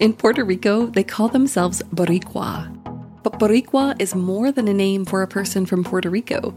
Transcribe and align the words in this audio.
In 0.00 0.12
Puerto 0.12 0.44
Rico, 0.44 0.86
they 0.86 1.02
call 1.02 1.26
themselves 1.26 1.82
Boricua. 1.92 2.72
But 3.24 3.40
Boricua 3.40 4.00
is 4.00 4.14
more 4.14 4.52
than 4.52 4.68
a 4.68 4.72
name 4.72 5.04
for 5.04 5.22
a 5.22 5.26
person 5.26 5.66
from 5.66 5.82
Puerto 5.82 6.08
Rico. 6.08 6.54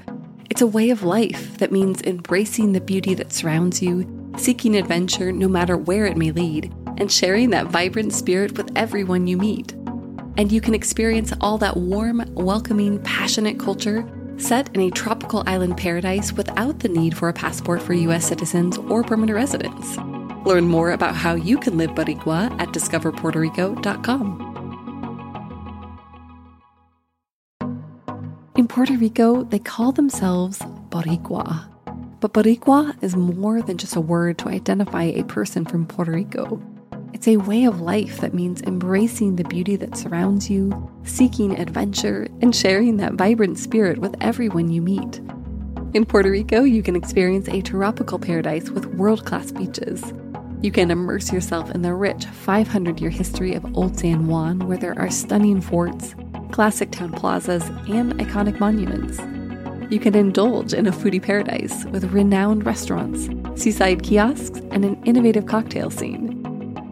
It's 0.52 0.62
a 0.62 0.68
way 0.68 0.92
of 0.92 1.02
life 1.02 1.58
that 1.58 1.72
means 1.72 2.04
embracing 2.04 2.74
the 2.74 2.82
beauty 2.82 3.16
that 3.16 3.34
surrounds 3.34 3.82
you, 3.82 4.06
seeking 4.38 4.76
adventure 4.76 5.32
no 5.32 5.48
matter 5.48 5.76
where 5.76 6.06
it 6.06 6.18
may 6.18 6.30
lead, 6.30 6.72
and 6.98 7.12
sharing 7.12 7.50
that 7.50 7.66
vibrant 7.66 8.14
spirit 8.14 8.56
with 8.56 8.72
everyone 8.76 9.26
you 9.26 9.38
meet. 9.38 9.72
And 10.38 10.52
you 10.52 10.62
can 10.62 10.76
experience 10.76 11.34
all 11.42 11.58
that 11.58 11.78
warm, 11.78 12.24
welcoming, 12.36 13.02
passionate 13.02 13.58
culture 13.60 14.08
set 14.38 14.70
in 14.76 14.82
a 14.82 14.92
tropical 14.92 15.42
island 15.48 15.78
paradise 15.78 16.32
without 16.32 16.80
the 16.80 16.90
need 16.90 17.18
for 17.18 17.28
a 17.28 17.34
passport 17.34 17.82
for 17.82 17.94
U.S. 17.94 18.28
citizens 18.28 18.78
or 18.78 19.04
permanent 19.04 19.36
residents. 19.36 19.98
Learn 20.46 20.68
more 20.68 20.92
about 20.92 21.16
how 21.16 21.36
you 21.36 21.58
can 21.58 21.78
live 21.78 21.92
Boricua 21.92 22.52
at 22.60 22.70
discoverpuertorico.com. 22.70 24.52
In 28.56 28.68
Puerto 28.68 28.98
Rico, 28.98 29.44
they 29.44 29.60
call 29.60 29.92
themselves 29.92 30.60
Boricua. 30.90 31.68
But 32.20 32.34
Boricua 32.34 33.02
is 33.04 33.16
more 33.16 33.62
than 33.62 33.78
just 33.78 33.96
a 33.96 34.02
word 34.02 34.38
to 34.40 34.50
identify 34.50 35.04
a 35.04 35.24
person 35.24 35.66
from 35.66 35.86
Puerto 35.88 36.12
Rico. 36.12 36.62
It's 37.14 37.28
a 37.28 37.38
way 37.38 37.66
of 37.66 37.82
life 37.82 38.20
that 38.20 38.34
means 38.34 38.62
embracing 38.62 39.36
the 39.36 39.44
beauty 39.44 39.76
that 39.76 39.98
surrounds 39.98 40.50
you, 40.50 40.90
seeking 41.04 41.60
adventure, 41.60 42.28
and 42.42 42.56
sharing 42.56 42.98
that 42.98 43.14
vibrant 43.14 43.58
spirit 43.58 44.00
with 44.00 44.16
everyone 44.22 44.70
you 44.70 44.82
meet. 44.82 45.22
In 45.94 46.06
Puerto 46.06 46.32
Rico, 46.32 46.64
you 46.64 46.82
can 46.82 46.96
experience 46.96 47.48
a 47.50 47.62
tropical 47.62 48.18
paradise 48.18 48.70
with 48.70 48.86
world 48.86 49.26
class 49.26 49.52
beaches. 49.52 50.14
You 50.62 50.72
can 50.72 50.92
immerse 50.92 51.34
yourself 51.34 51.72
in 51.72 51.82
the 51.82 51.96
rich 51.96 52.26
500 52.26 53.02
year 53.02 53.10
history 53.10 53.56
of 53.56 53.66
Old 53.76 53.98
San 53.98 54.28
Juan, 54.28 54.60
where 54.68 54.78
there 54.78 54.98
are 55.00 55.10
stunning 55.10 55.60
forts, 55.60 56.14
classic 56.52 56.92
town 56.92 57.14
plazas, 57.14 57.64
and 57.90 58.14
iconic 58.20 58.60
monuments. 58.60 59.18
You 59.92 60.00
can 60.00 60.14
indulge 60.14 60.76
in 60.76 60.86
a 60.86 60.92
foodie 60.92 61.22
paradise 61.22 61.86
with 61.86 62.14
renowned 62.14 62.64
restaurants, 62.64 63.28
seaside 63.60 64.04
kiosks, 64.04 64.60
and 64.70 64.86
an 64.86 65.02
innovative 65.04 65.48
cocktail 65.48 65.90
scene. 65.90 66.38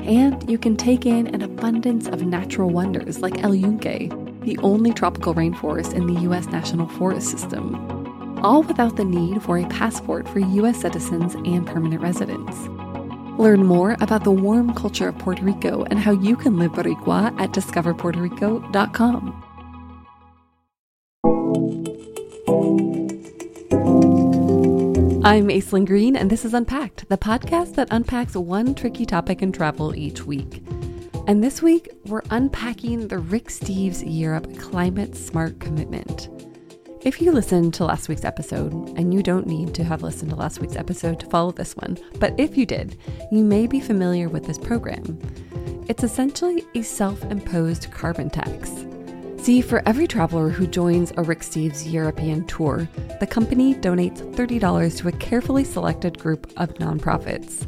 And 0.03 0.49
you 0.49 0.57
can 0.57 0.75
take 0.75 1.05
in 1.05 1.27
an 1.27 1.43
abundance 1.43 2.07
of 2.07 2.25
natural 2.25 2.71
wonders 2.71 3.19
like 3.19 3.43
El 3.43 3.53
Yunque, 3.53 4.09
the 4.45 4.57
only 4.63 4.91
tropical 4.93 5.35
rainforest 5.35 5.93
in 5.93 6.07
the 6.07 6.21
U.S. 6.21 6.47
National 6.47 6.87
Forest 6.87 7.29
System, 7.29 7.75
all 8.43 8.63
without 8.63 8.95
the 8.95 9.05
need 9.05 9.43
for 9.43 9.59
a 9.59 9.67
passport 9.67 10.27
for 10.27 10.39
U.S. 10.39 10.81
citizens 10.81 11.35
and 11.35 11.67
permanent 11.67 12.01
residents. 12.01 12.57
Learn 13.39 13.65
more 13.65 13.95
about 14.01 14.25
the 14.25 14.31
warm 14.31 14.73
culture 14.73 15.07
of 15.07 15.17
Puerto 15.17 15.41
Rico 15.43 15.85
and 15.85 15.97
how 15.97 16.11
you 16.11 16.35
can 16.35 16.59
live 16.59 16.73
Boricua 16.73 17.33
at 17.39 17.53
discoverpuertorico.com. 17.53 19.45
I'm 25.23 25.47
Aislyn 25.47 25.85
Greene, 25.85 26.17
and 26.17 26.29
this 26.29 26.43
is 26.43 26.53
Unpacked, 26.53 27.07
the 27.07 27.17
podcast 27.17 27.75
that 27.75 27.87
unpacks 27.91 28.35
one 28.35 28.75
tricky 28.75 29.05
topic 29.05 29.41
in 29.41 29.53
travel 29.53 29.95
each 29.95 30.25
week. 30.25 30.61
And 31.25 31.41
this 31.41 31.61
week, 31.61 31.87
we're 32.07 32.23
unpacking 32.31 33.07
the 33.07 33.19
Rick 33.19 33.45
Steves 33.45 34.03
Europe 34.05 34.57
Climate 34.57 35.15
Smart 35.15 35.61
Commitment. 35.61 36.27
If 37.01 37.21
you 37.21 37.31
listened 37.31 37.73
to 37.75 37.85
last 37.85 38.09
week's 38.09 38.25
episode, 38.25 38.73
and 38.97 39.13
you 39.13 39.23
don't 39.23 39.47
need 39.47 39.73
to 39.75 39.85
have 39.85 40.03
listened 40.03 40.31
to 40.31 40.35
last 40.35 40.59
week's 40.59 40.75
episode 40.75 41.17
to 41.21 41.27
follow 41.27 41.53
this 41.53 41.73
one, 41.77 41.97
but 42.15 42.37
if 42.37 42.57
you 42.57 42.65
did, 42.65 42.97
you 43.31 43.41
may 43.41 43.67
be 43.67 43.79
familiar 43.79 44.27
with 44.27 44.45
this 44.45 44.57
program. 44.57 45.17
It's 45.87 46.03
essentially 46.03 46.65
a 46.75 46.81
self 46.81 47.23
imposed 47.31 47.89
carbon 47.91 48.29
tax. 48.29 48.85
See, 49.37 49.61
for 49.61 49.81
every 49.85 50.07
traveler 50.07 50.49
who 50.49 50.67
joins 50.67 51.13
a 51.15 51.23
Rick 51.23 51.39
Steves 51.39 51.89
European 51.89 52.45
tour, 52.47 52.89
the 53.21 53.27
company 53.27 53.75
donates 53.75 54.19
$30 54.35 54.97
to 54.97 55.07
a 55.07 55.13
carefully 55.13 55.63
selected 55.63 56.19
group 56.19 56.51
of 56.57 56.73
nonprofits. 56.75 57.65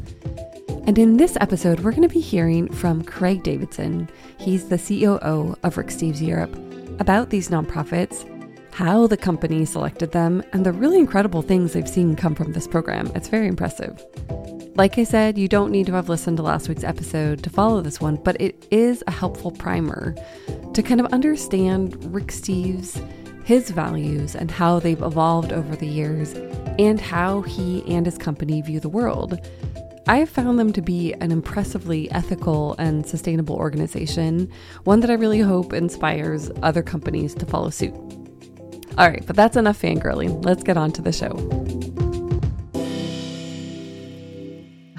And 0.86 0.98
in 0.98 1.16
this 1.16 1.38
episode, 1.40 1.80
we're 1.80 1.92
going 1.92 2.06
to 2.06 2.14
be 2.14 2.20
hearing 2.20 2.70
from 2.70 3.02
Craig 3.02 3.42
Davidson. 3.42 4.10
He's 4.36 4.68
the 4.68 4.76
COO 4.76 5.56
of 5.62 5.78
Rick 5.78 5.86
Steves 5.86 6.20
Europe 6.20 6.54
about 7.00 7.30
these 7.30 7.48
nonprofits 7.48 8.28
how 8.72 9.06
the 9.06 9.16
company 9.16 9.64
selected 9.64 10.12
them, 10.12 10.42
and 10.52 10.64
the 10.64 10.72
really 10.72 10.98
incredible 10.98 11.42
things 11.42 11.72
they've 11.72 11.88
seen 11.88 12.16
come 12.16 12.34
from 12.34 12.52
this 12.52 12.66
program. 12.66 13.12
It's 13.14 13.28
very 13.28 13.46
impressive. 13.46 14.04
Like 14.74 14.98
I 14.98 15.04
said, 15.04 15.36
you 15.36 15.48
don't 15.48 15.70
need 15.70 15.86
to 15.86 15.92
have 15.92 16.08
listened 16.08 16.38
to 16.38 16.42
last 16.42 16.70
week's 16.70 16.82
episode 16.82 17.42
to 17.44 17.50
follow 17.50 17.82
this 17.82 18.00
one, 18.00 18.16
but 18.16 18.40
it 18.40 18.66
is 18.70 19.04
a 19.06 19.10
helpful 19.10 19.50
primer 19.50 20.14
to 20.72 20.82
kind 20.82 21.00
of 21.00 21.12
understand 21.12 22.02
Rick 22.14 22.28
Steves, 22.28 22.96
his 23.44 23.70
values, 23.70 24.34
and 24.34 24.50
how 24.50 24.78
they've 24.78 25.02
evolved 25.02 25.52
over 25.52 25.76
the 25.76 25.86
years, 25.86 26.32
and 26.78 26.98
how 26.98 27.42
he 27.42 27.84
and 27.86 28.06
his 28.06 28.16
company 28.16 28.62
view 28.62 28.80
the 28.80 28.88
world. 28.88 29.38
I 30.08 30.16
have 30.16 30.30
found 30.30 30.58
them 30.58 30.72
to 30.72 30.80
be 30.80 31.12
an 31.20 31.30
impressively 31.30 32.10
ethical 32.10 32.74
and 32.78 33.06
sustainable 33.06 33.56
organization, 33.56 34.50
one 34.84 35.00
that 35.00 35.10
I 35.10 35.14
really 35.14 35.40
hope 35.40 35.74
inspires 35.74 36.50
other 36.62 36.82
companies 36.82 37.34
to 37.34 37.46
follow 37.46 37.68
suit. 37.68 37.94
All 38.98 39.08
right, 39.08 39.24
but 39.26 39.36
that's 39.36 39.56
enough 39.56 39.80
fangirling. 39.80 40.44
Let's 40.44 40.62
get 40.62 40.76
on 40.76 40.92
to 40.92 41.02
the 41.02 41.12
show. 41.12 41.30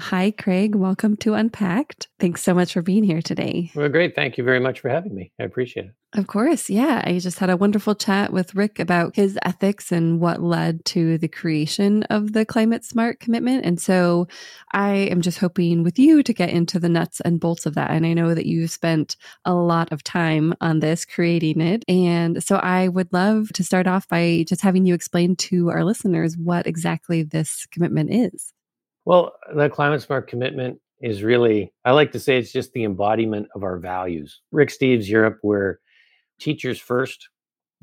Hi, 0.08 0.32
Craig. 0.32 0.74
Welcome 0.74 1.16
to 1.18 1.32
Unpacked. 1.32 2.08
Thanks 2.20 2.42
so 2.42 2.52
much 2.52 2.74
for 2.74 2.82
being 2.82 3.04
here 3.04 3.22
today. 3.22 3.70
Well, 3.74 3.88
great. 3.88 4.14
Thank 4.14 4.36
you 4.36 4.44
very 4.44 4.60
much 4.60 4.80
for 4.80 4.90
having 4.90 5.14
me. 5.14 5.32
I 5.40 5.44
appreciate 5.44 5.86
it. 5.86 6.18
Of 6.18 6.26
course. 6.26 6.68
Yeah. 6.68 7.00
I 7.06 7.18
just 7.18 7.38
had 7.38 7.48
a 7.48 7.56
wonderful 7.56 7.94
chat 7.94 8.30
with 8.30 8.54
Rick 8.54 8.78
about 8.78 9.16
his 9.16 9.38
ethics 9.46 9.90
and 9.90 10.20
what 10.20 10.42
led 10.42 10.84
to 10.86 11.16
the 11.16 11.26
creation 11.26 12.02
of 12.04 12.34
the 12.34 12.44
climate 12.44 12.84
smart 12.84 13.18
commitment. 13.18 13.64
And 13.64 13.80
so 13.80 14.28
I 14.72 14.90
am 14.92 15.22
just 15.22 15.38
hoping 15.38 15.82
with 15.82 15.98
you 15.98 16.22
to 16.22 16.34
get 16.34 16.50
into 16.50 16.78
the 16.78 16.90
nuts 16.90 17.20
and 17.20 17.40
bolts 17.40 17.64
of 17.64 17.74
that. 17.76 17.90
And 17.90 18.04
I 18.04 18.12
know 18.12 18.34
that 18.34 18.44
you 18.44 18.68
spent 18.68 19.16
a 19.46 19.54
lot 19.54 19.90
of 19.90 20.04
time 20.04 20.52
on 20.60 20.80
this 20.80 21.06
creating 21.06 21.62
it. 21.62 21.82
And 21.88 22.44
so 22.44 22.56
I 22.56 22.88
would 22.88 23.10
love 23.14 23.48
to 23.54 23.64
start 23.64 23.86
off 23.86 24.06
by 24.06 24.44
just 24.46 24.60
having 24.60 24.84
you 24.84 24.92
explain 24.92 25.34
to 25.36 25.70
our 25.70 25.82
listeners 25.82 26.36
what 26.36 26.66
exactly 26.66 27.22
this 27.22 27.66
commitment 27.72 28.12
is. 28.12 28.52
Well, 29.04 29.34
the 29.54 29.68
climate 29.68 30.02
smart 30.02 30.28
commitment 30.28 30.80
is 31.00 31.22
really, 31.22 31.72
I 31.84 31.90
like 31.92 32.12
to 32.12 32.20
say 32.20 32.38
it's 32.38 32.52
just 32.52 32.72
the 32.72 32.84
embodiment 32.84 33.48
of 33.54 33.62
our 33.62 33.78
values. 33.78 34.40
Rick 34.52 34.70
Steves, 34.70 35.08
Europe, 35.08 35.38
we're 35.42 35.78
teachers 36.40 36.80
first. 36.80 37.28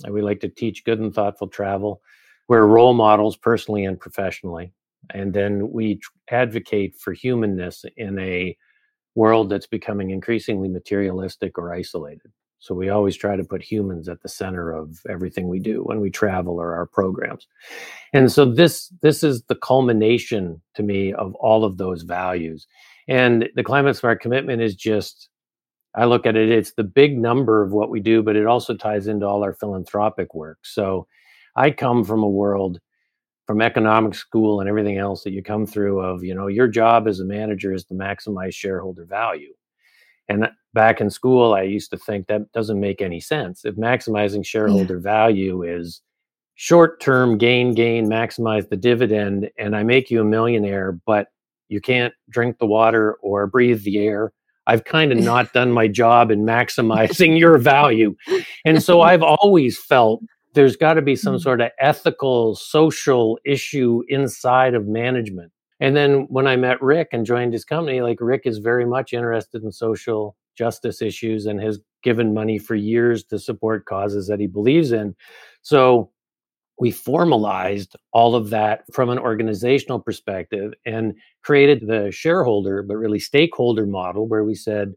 We 0.09 0.21
like 0.21 0.39
to 0.39 0.49
teach 0.49 0.83
good 0.83 0.99
and 0.99 1.13
thoughtful 1.13 1.47
travel. 1.47 2.01
We're 2.47 2.65
role 2.65 2.93
models 2.93 3.37
personally 3.37 3.85
and 3.85 3.99
professionally. 3.99 4.73
And 5.13 5.33
then 5.33 5.71
we 5.71 5.99
advocate 6.29 6.97
for 6.97 7.13
humanness 7.13 7.85
in 7.97 8.17
a 8.19 8.57
world 9.15 9.49
that's 9.49 9.67
becoming 9.67 10.09
increasingly 10.09 10.69
materialistic 10.69 11.57
or 11.57 11.73
isolated. 11.73 12.31
So 12.61 12.75
we 12.75 12.89
always 12.89 13.17
try 13.17 13.35
to 13.35 13.43
put 13.43 13.63
humans 13.63 14.07
at 14.07 14.21
the 14.21 14.29
center 14.29 14.71
of 14.71 15.01
everything 15.09 15.49
we 15.49 15.59
do 15.59 15.81
when 15.83 15.99
we 15.99 16.11
travel 16.11 16.61
or 16.61 16.75
our 16.75 16.85
programs. 16.85 17.47
And 18.13 18.31
so 18.31 18.45
this 18.45 18.93
this 19.01 19.23
is 19.23 19.41
the 19.43 19.55
culmination 19.55 20.61
to 20.75 20.83
me 20.83 21.11
of 21.11 21.33
all 21.35 21.65
of 21.65 21.77
those 21.77 22.03
values. 22.03 22.67
And 23.07 23.49
the 23.55 23.63
climate 23.63 23.97
smart 23.97 24.21
commitment 24.21 24.61
is 24.61 24.75
just 24.75 25.29
I 25.95 26.05
look 26.05 26.27
at 26.27 26.35
it 26.35 26.49
it's 26.51 26.73
the 26.73 26.83
big 26.83 27.17
number 27.17 27.63
of 27.63 27.73
what 27.73 27.89
we 27.89 27.99
do 27.99 28.21
but 28.21 28.35
it 28.35 28.45
also 28.45 28.75
ties 28.75 29.07
into 29.07 29.25
all 29.25 29.43
our 29.43 29.53
philanthropic 29.53 30.35
work. 30.35 30.59
So 30.61 31.07
I 31.55 31.71
come 31.71 32.03
from 32.03 32.21
a 32.21 32.29
world 32.29 32.79
from 33.47 33.61
economic 33.61 34.13
school 34.13 34.59
and 34.59 34.69
everything 34.69 34.99
else 34.99 35.23
that 35.23 35.31
you 35.31 35.41
come 35.43 35.65
through 35.65 35.99
of, 35.99 36.23
you 36.23 36.35
know, 36.35 36.47
your 36.47 36.67
job 36.67 37.07
as 37.07 37.19
a 37.19 37.25
manager 37.25 37.73
is 37.73 37.83
to 37.85 37.95
maximize 37.95 38.53
shareholder 38.53 39.03
value. 39.03 39.53
And 40.31 40.49
back 40.73 41.01
in 41.01 41.09
school, 41.09 41.53
I 41.53 41.63
used 41.63 41.91
to 41.91 41.97
think 41.97 42.27
that 42.27 42.51
doesn't 42.53 42.79
make 42.79 43.01
any 43.01 43.19
sense. 43.19 43.65
If 43.65 43.75
maximizing 43.75 44.45
shareholder 44.45 44.95
yeah. 44.95 45.01
value 45.01 45.63
is 45.63 46.01
short 46.55 47.01
term 47.01 47.37
gain, 47.37 47.73
gain, 47.73 48.07
maximize 48.07 48.69
the 48.69 48.77
dividend, 48.77 49.49
and 49.57 49.75
I 49.75 49.83
make 49.83 50.09
you 50.09 50.21
a 50.21 50.25
millionaire, 50.25 50.97
but 51.05 51.27
you 51.67 51.81
can't 51.81 52.13
drink 52.29 52.59
the 52.59 52.65
water 52.65 53.15
or 53.21 53.45
breathe 53.47 53.83
the 53.83 53.97
air. 53.99 54.31
I've 54.67 54.85
kind 54.85 55.11
of 55.11 55.17
not 55.31 55.51
done 55.51 55.71
my 55.71 55.89
job 55.89 56.31
in 56.31 56.45
maximizing 56.45 57.37
your 57.37 57.57
value. 57.57 58.15
And 58.63 58.81
so 58.81 59.01
I've 59.01 59.23
always 59.23 59.77
felt 59.77 60.21
there's 60.53 60.77
got 60.77 60.93
to 60.93 61.01
be 61.01 61.17
some 61.17 61.35
mm. 61.35 61.41
sort 61.41 61.59
of 61.59 61.71
ethical, 61.79 62.55
social 62.55 63.37
issue 63.45 64.03
inside 64.07 64.75
of 64.75 64.87
management 64.87 65.51
and 65.81 65.95
then 65.95 66.27
when 66.29 66.47
I 66.47 66.55
met 66.55 66.81
Rick 66.81 67.09
and 67.11 67.25
joined 67.25 67.53
his 67.53 67.65
company, 67.65 68.01
like 68.01 68.19
Rick 68.21 68.43
is 68.45 68.59
very 68.59 68.85
much 68.85 69.11
interested 69.11 69.63
in 69.63 69.71
social 69.71 70.37
justice 70.55 71.01
issues 71.01 71.47
and 71.47 71.59
has 71.59 71.79
given 72.03 72.33
money 72.33 72.57
for 72.57 72.75
years 72.75 73.23
to 73.25 73.39
support 73.39 73.85
causes 73.85 74.27
that 74.27 74.39
he 74.39 74.47
believes 74.47 74.91
in. 74.91 75.15
So 75.63 76.11
we 76.79 76.91
formalized 76.91 77.95
all 78.13 78.35
of 78.35 78.49
that 78.51 78.83
from 78.93 79.09
an 79.09 79.19
organizational 79.19 79.99
perspective 79.99 80.73
and 80.85 81.13
created 81.43 81.87
the 81.87 82.11
shareholder, 82.11 82.83
but 82.83 82.97
really 82.97 83.19
stakeholder 83.19 83.85
model 83.85 84.27
where 84.27 84.43
we 84.43 84.55
said, 84.55 84.93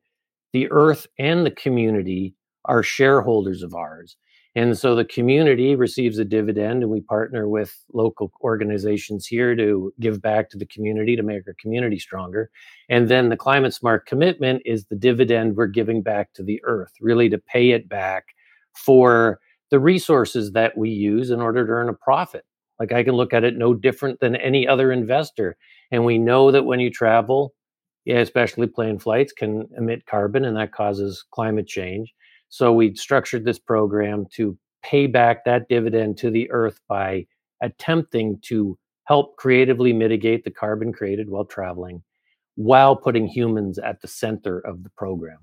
the 0.52 0.70
earth 0.70 1.06
and 1.18 1.44
the 1.44 1.50
community 1.50 2.34
are 2.66 2.82
shareholders 2.82 3.62
of 3.62 3.74
ours. 3.74 4.16
And 4.56 4.78
so 4.78 4.94
the 4.94 5.04
community 5.04 5.74
receives 5.74 6.18
a 6.18 6.24
dividend, 6.24 6.82
and 6.82 6.90
we 6.90 7.00
partner 7.00 7.48
with 7.48 7.76
local 7.92 8.30
organizations 8.40 9.26
here 9.26 9.56
to 9.56 9.92
give 9.98 10.22
back 10.22 10.48
to 10.50 10.58
the 10.58 10.66
community 10.66 11.16
to 11.16 11.24
make 11.24 11.42
our 11.48 11.56
community 11.60 11.98
stronger. 11.98 12.50
And 12.88 13.08
then 13.08 13.30
the 13.30 13.36
climate 13.36 13.74
smart 13.74 14.06
commitment 14.06 14.62
is 14.64 14.86
the 14.86 14.96
dividend 14.96 15.56
we're 15.56 15.66
giving 15.66 16.02
back 16.02 16.32
to 16.34 16.44
the 16.44 16.60
earth, 16.64 16.92
really 17.00 17.28
to 17.30 17.38
pay 17.38 17.70
it 17.70 17.88
back 17.88 18.26
for 18.76 19.40
the 19.70 19.80
resources 19.80 20.52
that 20.52 20.78
we 20.78 20.88
use 20.88 21.30
in 21.30 21.40
order 21.40 21.66
to 21.66 21.72
earn 21.72 21.88
a 21.88 21.94
profit. 21.94 22.44
Like 22.78 22.92
I 22.92 23.02
can 23.02 23.14
look 23.14 23.32
at 23.32 23.44
it 23.44 23.56
no 23.56 23.74
different 23.74 24.20
than 24.20 24.36
any 24.36 24.68
other 24.68 24.92
investor. 24.92 25.56
And 25.90 26.04
we 26.04 26.18
know 26.18 26.52
that 26.52 26.64
when 26.64 26.80
you 26.80 26.90
travel, 26.90 27.54
yeah, 28.04 28.18
especially 28.18 28.66
plane 28.66 28.98
flights 28.98 29.32
can 29.32 29.68
emit 29.76 30.06
carbon 30.06 30.44
and 30.44 30.56
that 30.56 30.72
causes 30.72 31.24
climate 31.32 31.66
change. 31.66 32.12
So 32.48 32.72
we 32.72 32.94
structured 32.94 33.44
this 33.44 33.58
program 33.58 34.26
to 34.34 34.56
pay 34.82 35.06
back 35.06 35.44
that 35.44 35.68
dividend 35.68 36.18
to 36.18 36.30
the 36.30 36.50
earth 36.50 36.80
by 36.88 37.26
attempting 37.62 38.38
to 38.42 38.78
help 39.04 39.36
creatively 39.36 39.92
mitigate 39.92 40.44
the 40.44 40.50
carbon 40.50 40.92
created 40.92 41.28
while 41.28 41.44
traveling 41.44 42.02
while 42.56 42.96
putting 42.96 43.26
humans 43.26 43.78
at 43.78 44.00
the 44.00 44.08
center 44.08 44.58
of 44.60 44.82
the 44.84 44.90
program. 44.90 45.38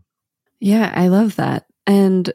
Yeah, 0.60 0.92
I 0.96 1.08
love 1.08 1.36
that. 1.38 1.66
And 1.88 2.32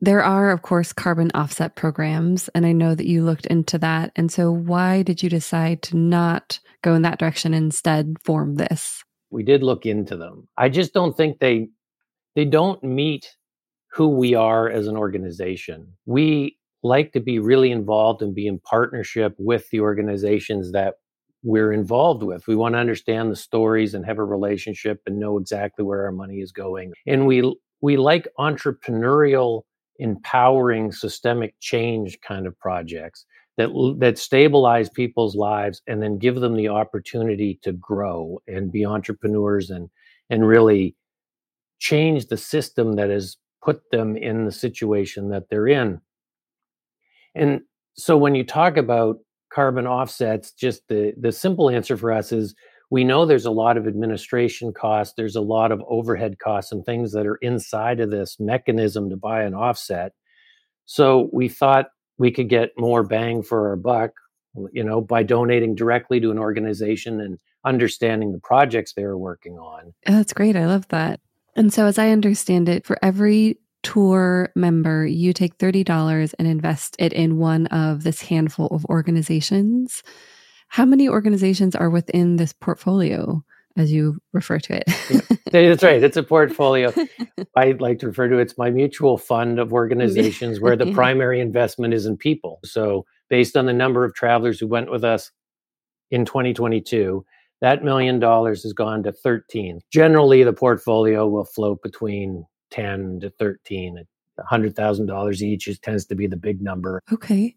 there 0.00 0.22
are, 0.22 0.50
of 0.50 0.62
course, 0.62 0.92
carbon 0.92 1.30
offset 1.34 1.76
programs. 1.76 2.48
And 2.54 2.64
I 2.64 2.72
know 2.72 2.94
that 2.94 3.06
you 3.06 3.22
looked 3.22 3.46
into 3.46 3.78
that. 3.78 4.12
And 4.16 4.32
so, 4.32 4.50
why 4.50 5.02
did 5.02 5.22
you 5.22 5.28
decide 5.28 5.82
to 5.82 5.96
not 5.96 6.58
go 6.82 6.94
in 6.94 7.02
that 7.02 7.18
direction 7.18 7.52
instead 7.52 8.16
form 8.24 8.54
this? 8.54 9.04
We 9.30 9.42
did 9.42 9.62
look 9.62 9.86
into 9.86 10.16
them. 10.16 10.48
I 10.56 10.70
just 10.70 10.94
don't 10.94 11.16
think 11.16 11.38
they 11.38 11.68
they 12.34 12.46
don't 12.46 12.82
meet 12.82 13.36
who 13.92 14.08
we 14.08 14.34
are 14.34 14.68
as 14.70 14.86
an 14.86 14.96
organization. 14.96 15.86
We 16.06 16.56
like 16.82 17.12
to 17.12 17.20
be 17.20 17.38
really 17.38 17.70
involved 17.70 18.22
and 18.22 18.34
be 18.34 18.46
in 18.46 18.58
partnership 18.60 19.34
with 19.38 19.68
the 19.70 19.80
organizations 19.80 20.72
that 20.72 20.94
we're 21.42 21.72
involved 21.72 22.22
with. 22.22 22.46
We 22.46 22.56
want 22.56 22.74
to 22.74 22.78
understand 22.78 23.30
the 23.30 23.36
stories 23.36 23.94
and 23.94 24.04
have 24.06 24.18
a 24.18 24.24
relationship 24.24 25.00
and 25.06 25.18
know 25.18 25.38
exactly 25.38 25.84
where 25.84 26.04
our 26.04 26.12
money 26.12 26.38
is 26.38 26.52
going. 26.52 26.92
And 27.06 27.26
we 27.26 27.56
we 27.80 27.96
like 27.96 28.28
entrepreneurial 28.38 29.62
empowering 29.98 30.92
systemic 30.92 31.54
change 31.60 32.18
kind 32.20 32.46
of 32.46 32.58
projects 32.58 33.24
that 33.56 33.70
that 33.98 34.18
stabilize 34.18 34.88
people's 34.88 35.34
lives 35.34 35.82
and 35.86 36.02
then 36.02 36.18
give 36.18 36.36
them 36.36 36.56
the 36.56 36.68
opportunity 36.68 37.58
to 37.62 37.72
grow 37.72 38.38
and 38.46 38.72
be 38.72 38.84
entrepreneurs 38.84 39.70
and 39.70 39.88
and 40.30 40.46
really 40.46 40.94
change 41.78 42.26
the 42.26 42.36
system 42.36 42.94
that 42.94 43.10
has 43.10 43.36
put 43.62 43.90
them 43.90 44.16
in 44.16 44.44
the 44.44 44.52
situation 44.52 45.30
that 45.30 45.48
they're 45.50 45.68
in. 45.68 46.00
And 47.34 47.60
so 47.94 48.16
when 48.16 48.34
you 48.34 48.44
talk 48.44 48.76
about 48.76 49.18
carbon 49.52 49.86
offsets, 49.86 50.52
just 50.52 50.88
the, 50.88 51.12
the 51.18 51.32
simple 51.32 51.70
answer 51.70 51.96
for 51.96 52.12
us 52.12 52.32
is 52.32 52.54
we 52.90 53.04
know 53.04 53.24
there's 53.24 53.46
a 53.46 53.50
lot 53.50 53.76
of 53.76 53.86
administration 53.86 54.72
costs, 54.72 55.14
there's 55.16 55.36
a 55.36 55.40
lot 55.40 55.70
of 55.70 55.82
overhead 55.88 56.38
costs 56.38 56.72
and 56.72 56.84
things 56.84 57.12
that 57.12 57.26
are 57.26 57.36
inside 57.36 58.00
of 58.00 58.10
this 58.10 58.38
mechanism 58.40 59.10
to 59.10 59.16
buy 59.16 59.42
an 59.42 59.54
offset. 59.54 60.12
So 60.86 61.30
we 61.32 61.48
thought 61.48 61.86
we 62.18 62.30
could 62.30 62.48
get 62.48 62.70
more 62.76 63.02
bang 63.02 63.42
for 63.42 63.68
our 63.68 63.76
buck, 63.76 64.10
you 64.72 64.82
know, 64.82 65.00
by 65.00 65.22
donating 65.22 65.74
directly 65.76 66.20
to 66.20 66.30
an 66.30 66.38
organization 66.38 67.20
and 67.20 67.38
understanding 67.64 68.32
the 68.32 68.40
projects 68.40 68.94
they 68.94 69.04
are 69.04 69.18
working 69.18 69.58
on. 69.58 69.94
That's 70.04 70.32
great. 70.32 70.56
I 70.56 70.66
love 70.66 70.88
that. 70.88 71.20
And 71.56 71.72
so, 71.72 71.86
as 71.86 71.98
I 71.98 72.10
understand 72.10 72.68
it, 72.68 72.86
for 72.86 72.98
every 73.02 73.58
tour 73.82 74.52
member, 74.54 75.06
you 75.06 75.32
take 75.32 75.58
$30 75.58 76.34
and 76.38 76.46
invest 76.46 76.96
it 76.98 77.12
in 77.12 77.38
one 77.38 77.66
of 77.68 78.02
this 78.02 78.20
handful 78.20 78.66
of 78.68 78.84
organizations. 78.86 80.02
How 80.68 80.84
many 80.84 81.08
organizations 81.08 81.74
are 81.74 81.90
within 81.90 82.36
this 82.36 82.52
portfolio, 82.52 83.42
as 83.76 83.90
you 83.90 84.18
refer 84.32 84.58
to 84.60 84.76
it? 84.76 84.84
yeah, 85.52 85.68
that's 85.68 85.82
right. 85.82 86.02
It's 86.02 86.16
a 86.16 86.22
portfolio. 86.22 86.92
I 87.56 87.72
like 87.72 87.98
to 88.00 88.06
refer 88.06 88.28
to 88.28 88.38
it, 88.38 88.42
it's 88.42 88.58
my 88.58 88.70
mutual 88.70 89.18
fund 89.18 89.58
of 89.58 89.72
organizations 89.72 90.60
where 90.60 90.76
the 90.76 90.92
primary 90.94 91.40
investment 91.40 91.94
is 91.94 92.06
in 92.06 92.16
people. 92.16 92.60
So, 92.64 93.06
based 93.28 93.56
on 93.56 93.66
the 93.66 93.72
number 93.72 94.04
of 94.04 94.14
travelers 94.14 94.60
who 94.60 94.66
went 94.66 94.90
with 94.90 95.04
us 95.04 95.30
in 96.10 96.24
2022, 96.24 97.24
that 97.60 97.84
million 97.84 98.18
dollars 98.18 98.62
has 98.62 98.72
gone 98.72 99.02
to 99.02 99.12
13. 99.12 99.80
Generally, 99.92 100.44
the 100.44 100.52
portfolio 100.52 101.26
will 101.26 101.44
float 101.44 101.82
between 101.82 102.44
10 102.70 103.20
to 103.20 103.30
13. 103.30 104.04
$100,000 104.50 105.42
each 105.42 105.68
is, 105.68 105.78
tends 105.78 106.06
to 106.06 106.14
be 106.14 106.26
the 106.26 106.36
big 106.36 106.62
number. 106.62 107.02
Okay. 107.12 107.54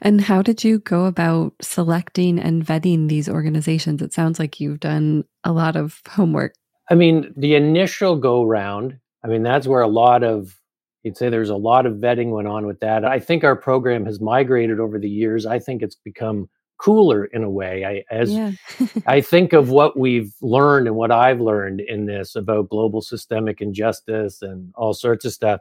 And 0.00 0.20
how 0.20 0.42
did 0.42 0.64
you 0.64 0.80
go 0.80 1.04
about 1.04 1.52
selecting 1.60 2.38
and 2.38 2.64
vetting 2.64 3.08
these 3.08 3.28
organizations? 3.28 4.02
It 4.02 4.12
sounds 4.12 4.40
like 4.40 4.58
you've 4.58 4.80
done 4.80 5.24
a 5.44 5.52
lot 5.52 5.76
of 5.76 6.00
homework. 6.08 6.54
I 6.90 6.94
mean, 6.94 7.32
the 7.36 7.54
initial 7.54 8.16
go 8.16 8.42
round, 8.42 8.98
I 9.24 9.28
mean, 9.28 9.42
that's 9.42 9.66
where 9.66 9.80
a 9.80 9.88
lot 9.88 10.24
of 10.24 10.58
you'd 11.04 11.16
say 11.16 11.28
there's 11.28 11.50
a 11.50 11.56
lot 11.56 11.86
of 11.86 11.94
vetting 11.94 12.30
went 12.30 12.48
on 12.48 12.66
with 12.66 12.80
that. 12.80 13.04
I 13.04 13.20
think 13.20 13.44
our 13.44 13.54
program 13.54 14.06
has 14.06 14.20
migrated 14.20 14.80
over 14.80 14.98
the 14.98 15.08
years. 15.08 15.46
I 15.46 15.58
think 15.58 15.82
it's 15.82 15.96
become 15.96 16.48
cooler 16.78 17.24
in 17.24 17.44
a 17.44 17.50
way. 17.50 17.84
I 17.84 18.14
as 18.14 18.32
yeah. 18.32 18.52
I 19.06 19.20
think 19.20 19.52
of 19.52 19.70
what 19.70 19.98
we've 19.98 20.32
learned 20.40 20.86
and 20.86 20.96
what 20.96 21.10
I've 21.10 21.40
learned 21.40 21.80
in 21.80 22.06
this 22.06 22.36
about 22.36 22.68
global 22.68 23.00
systemic 23.00 23.60
injustice 23.60 24.42
and 24.42 24.72
all 24.74 24.94
sorts 24.94 25.24
of 25.24 25.32
stuff. 25.32 25.60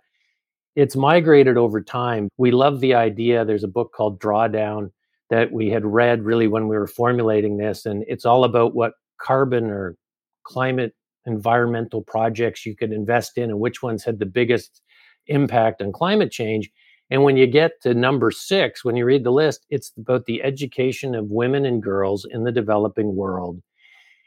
It's 0.75 0.95
migrated 0.95 1.57
over 1.57 1.81
time. 1.81 2.29
We 2.37 2.51
love 2.51 2.79
the 2.79 2.95
idea. 2.95 3.45
There's 3.45 3.63
a 3.63 3.67
book 3.67 3.91
called 3.93 4.19
Drawdown 4.19 4.91
that 5.29 5.51
we 5.51 5.69
had 5.69 5.85
read 5.85 6.23
really 6.23 6.47
when 6.47 6.67
we 6.67 6.75
were 6.75 6.87
formulating 6.87 7.57
this, 7.57 7.85
and 7.85 8.03
it's 8.07 8.25
all 8.25 8.43
about 8.43 8.75
what 8.75 8.93
carbon 9.19 9.65
or 9.65 9.95
climate 10.43 10.93
environmental 11.25 12.01
projects 12.01 12.65
you 12.65 12.75
could 12.75 12.91
invest 12.91 13.37
in 13.37 13.49
and 13.49 13.59
which 13.59 13.81
ones 13.81 14.03
had 14.03 14.19
the 14.19 14.25
biggest 14.25 14.81
impact 15.27 15.81
on 15.81 15.91
climate 15.91 16.31
change. 16.31 16.69
And 17.09 17.23
when 17.23 17.37
you 17.37 17.45
get 17.45 17.81
to 17.81 17.93
number 17.93 18.31
six, 18.31 18.83
when 18.83 18.95
you 18.95 19.05
read 19.05 19.23
the 19.23 19.31
list, 19.31 19.65
it's 19.69 19.91
about 19.97 20.25
the 20.25 20.41
education 20.41 21.15
of 21.15 21.29
women 21.29 21.65
and 21.65 21.83
girls 21.83 22.25
in 22.29 22.43
the 22.43 22.51
developing 22.51 23.15
world. 23.15 23.61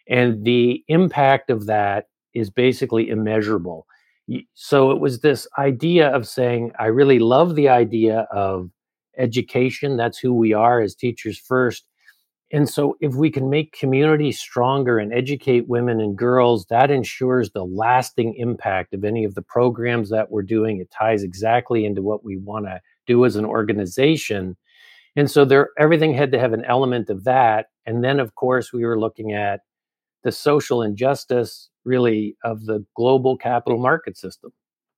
And 0.09 0.45
the 0.45 0.85
impact 0.89 1.51
of 1.51 1.67
that 1.67 2.07
is 2.35 2.51
basically 2.51 3.09
immeasurable. 3.09 3.87
So 4.55 4.91
it 4.91 5.01
was 5.01 5.21
this 5.21 5.49
idea 5.59 6.09
of 6.15 6.29
saying, 6.29 6.73
I 6.79 6.87
really 6.87 7.19
love 7.19 7.55
the 7.55 7.69
idea 7.69 8.29
of 8.33 8.71
education. 9.17 9.97
That's 9.97 10.19
who 10.19 10.35
we 10.35 10.53
are 10.53 10.81
as 10.81 10.95
teachers 10.95 11.39
first. 11.39 11.87
And 12.57 12.71
so, 12.71 12.97
if 13.03 13.15
we 13.15 13.31
can 13.31 13.51
make 13.51 13.79
communities 13.79 14.41
stronger 14.41 14.99
and 14.99 15.13
educate 15.13 15.69
women 15.69 16.01
and 16.01 16.17
girls, 16.17 16.65
that 16.71 16.91
ensures 16.91 17.51
the 17.51 17.67
lasting 17.67 18.35
impact 18.37 18.95
of 18.95 19.05
any 19.05 19.25
of 19.25 19.35
the 19.35 19.43
programs 19.43 20.09
that 20.09 20.31
we're 20.31 20.41
doing. 20.41 20.81
It 20.81 20.91
ties 20.91 21.23
exactly 21.23 21.85
into 21.85 22.01
what 22.01 22.25
we 22.25 22.39
want 22.39 22.65
to 22.65 22.81
do 23.07 23.27
as 23.27 23.37
an 23.37 23.45
organization. 23.45 24.57
And 25.17 25.31
so, 25.31 25.45
there 25.45 25.69
everything 25.79 26.15
had 26.15 26.33
to 26.33 26.39
have 26.39 26.55
an 26.55 26.65
element 26.65 27.11
of 27.11 27.25
that. 27.25 27.67
And 27.85 28.03
then, 28.03 28.19
of 28.19 28.37
course, 28.37 28.73
we 28.73 28.87
were 28.87 28.99
looking 28.99 29.35
at 29.35 29.61
the 30.25 30.33
social 30.33 30.81
injustice, 30.81 31.69
really, 31.85 32.39
of 32.43 32.65
the 32.65 32.83
global 32.97 33.37
capital 33.37 33.79
market 33.79 34.17
system. 34.17 34.51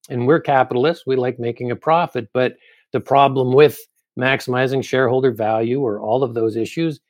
And 0.08 0.28
we're 0.28 0.38
capitalists; 0.38 1.08
we 1.08 1.16
like 1.16 1.40
making 1.40 1.72
a 1.72 1.76
profit, 1.76 2.28
but 2.32 2.54
the 2.92 3.00
problem 3.00 3.52
with 3.52 3.80
maximizing 4.16 4.84
shareholder 4.84 5.32
value 5.32 5.80
or 5.80 6.00
all 6.00 6.22
of 6.22 6.34
those 6.34 6.54
issues 6.54 7.00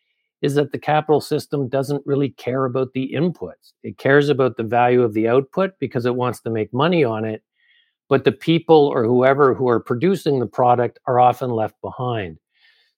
is 0.40 0.54
that 0.54 0.72
the 0.72 0.78
capital 0.78 1.20
system 1.20 1.68
doesn't 1.68 2.06
really 2.06 2.30
care 2.30 2.64
about 2.64 2.92
the 2.92 3.12
inputs. 3.14 3.72
It 3.82 3.98
cares 3.98 4.28
about 4.28 4.56
the 4.56 4.62
value 4.62 5.02
of 5.02 5.14
the 5.14 5.28
output 5.28 5.72
because 5.80 6.06
it 6.06 6.14
wants 6.14 6.40
to 6.40 6.50
make 6.50 6.72
money 6.72 7.04
on 7.04 7.24
it. 7.24 7.42
But 8.08 8.24
the 8.24 8.32
people 8.32 8.86
or 8.86 9.04
whoever 9.04 9.54
who 9.54 9.68
are 9.68 9.80
producing 9.80 10.38
the 10.38 10.46
product 10.46 10.98
are 11.06 11.20
often 11.20 11.50
left 11.50 11.74
behind. 11.82 12.38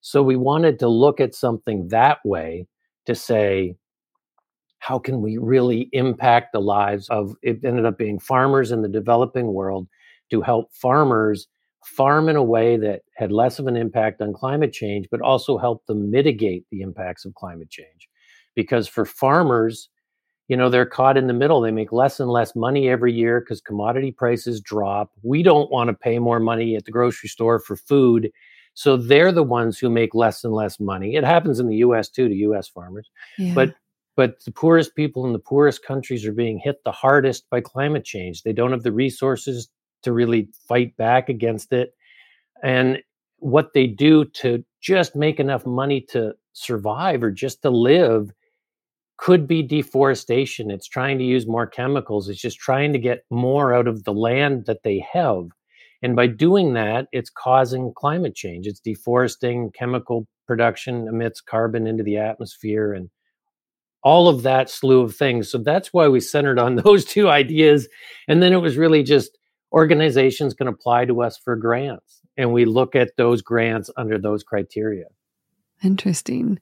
So 0.03 0.23
we 0.23 0.37
wanted 0.37 0.79
to 0.81 0.89
look 0.89 1.21
at 1.21 1.35
something 1.35 1.89
that 1.89 2.19
way 2.25 2.67
to 3.07 3.15
say, 3.15 3.77
how 4.79 4.99
can 4.99 5.21
we 5.21 5.37
really 5.37 5.89
impact 5.93 6.53
the 6.53 6.61
lives 6.61 7.09
of 7.11 7.35
it 7.43 7.65
ended 7.65 7.85
up 7.85 7.99
being 7.99 8.19
farmers 8.19 8.73
in 8.73 8.83
the 8.83 8.89
developing 8.89 9.53
world 9.53 9.87
to 10.31 10.41
help 10.41 10.73
farmers 10.73 11.49
farm 11.85 12.29
in 12.29 12.37
a 12.37 12.43
way 12.43 12.77
that 12.77 13.03
had 13.17 13.33
less 13.33 13.59
of 13.59 13.67
an 13.67 13.77
impact 13.77 14.21
on 14.21 14.33
climate 14.33 14.73
change, 14.73 15.07
but 15.11 15.21
also 15.21 15.59
help 15.59 15.87
them 15.87 16.11
mitigate 16.11 16.65
the 16.71 16.83
impacts 16.83 17.25
of 17.25 17.35
climate 17.35 17.71
change. 17.71 18.09
Because 18.55 18.87
for 18.89 19.05
farmers, 19.05 19.89
you 20.49 20.57
know, 20.57 20.69
they're 20.69 20.85
caught 20.87 21.17
in 21.17 21.29
the 21.29 21.33
middle. 21.33 21.61
They 21.61 21.71
make 21.71 21.93
less 21.93 22.19
and 22.19 22.29
less 22.29 22.57
money 22.57 22.89
every 22.89 23.13
year 23.13 23.41
because 23.41 23.61
commodity 23.61 24.11
prices 24.11 24.61
drop. 24.61 25.13
We 25.23 25.43
don't 25.43 25.71
want 25.71 25.89
to 25.89 25.95
pay 25.95 26.19
more 26.19 26.41
money 26.41 26.75
at 26.77 26.85
the 26.85 26.91
grocery 26.91 27.29
store 27.29 27.61
for 27.61 27.77
food. 27.77 28.31
So 28.75 28.97
they're 28.97 29.33
the 29.33 29.43
ones 29.43 29.79
who 29.79 29.89
make 29.89 30.15
less 30.15 30.43
and 30.43 30.53
less 30.53 30.81
money. 30.81 31.15
It 31.15 31.25
happens 31.25 31.61
in 31.61 31.69
the 31.69 31.77
US 31.77 32.09
too 32.09 32.29
to 32.29 32.35
US 32.35 32.69
farmers. 32.69 33.09
Yeah. 33.39 33.55
But 33.55 33.75
but 34.17 34.45
the 34.45 34.51
poorest 34.51 34.97
people 34.97 35.25
in 35.25 35.33
the 35.33 35.39
poorest 35.39 35.85
countries 35.85 36.27
are 36.27 36.33
being 36.33 36.59
hit 36.59 36.83
the 36.85 36.93
hardest 36.93 37.49
by 37.49 37.61
climate 37.61 38.05
change. 38.05 38.43
They 38.43 38.53
don't 38.53 38.73
have 38.73 38.83
the 38.83 38.93
resources 38.93 39.69
to 40.03 40.13
really 40.13 40.49
fight 40.69 40.97
back 40.97 41.29
against 41.29 41.73
it. 41.73 41.95
And 42.63 43.03
what 43.39 43.73
they 43.75 43.87
do 43.87 44.25
to 44.25 44.65
just 44.81 45.17
make 45.17 45.41
enough 45.41 45.67
money 45.67 46.01
to 46.11 46.33
survive 46.53 47.23
or 47.23 47.31
just 47.31 47.63
to 47.63 47.71
live 47.71 48.31
could 49.21 49.47
be 49.47 49.63
deforestation. 49.63 50.71
It's 50.71 50.89
trying 50.89 51.19
to 51.19 51.25
use 51.25 51.47
more 51.47 51.67
chemicals. 51.67 52.29
It's 52.29 52.41
just 52.41 52.59
trying 52.59 52.93
to 52.95 52.99
get 52.99 53.25
more 53.31 53.75
out 53.75 53.87
of 53.87 54.05
the 54.05 54.15
land 54.15 54.65
that 54.67 54.83
they 54.83 55.05
have. 55.13 55.49
And 56.03 56.17
by 56.17 56.27
doing 56.27 56.73
that, 56.73 57.07
it's 57.13 57.29
causing 57.29 57.93
climate 57.95 58.35
change. 58.35 58.67
It's 58.67 58.81
deforesting, 58.81 59.73
chemical 59.73 60.27
production 60.47 61.07
emits 61.07 61.43
carbon 61.43 61.87
into 61.87 62.03
the 62.03 62.17
atmosphere, 62.17 62.95
and 62.95 63.11
all 64.03 64.29
of 64.29 64.43
that 64.43 64.71
slew 64.71 65.03
of 65.03 65.15
things. 65.15 65.51
So 65.51 65.59
that's 65.59 65.93
why 65.93 66.09
we 66.09 66.21
centered 66.21 66.59
on 66.59 66.77
those 66.85 67.05
two 67.05 67.29
ideas. 67.29 67.89
And 68.27 68.43
then 68.43 68.55
it 68.55 68.63
was 68.63 68.79
really 68.79 69.03
just 69.03 69.39
organizations 69.73 70.55
can 70.55 70.69
apply 70.69 71.05
to 71.07 71.23
us 71.23 71.39
for 71.39 71.57
grants. 71.57 72.21
And 72.37 72.53
we 72.53 72.65
look 72.65 72.97
at 72.97 73.17
those 73.17 73.43
grants 73.43 73.91
under 73.97 74.19
those 74.19 74.43
criteria. 74.43 75.07
Interesting. 75.83 76.59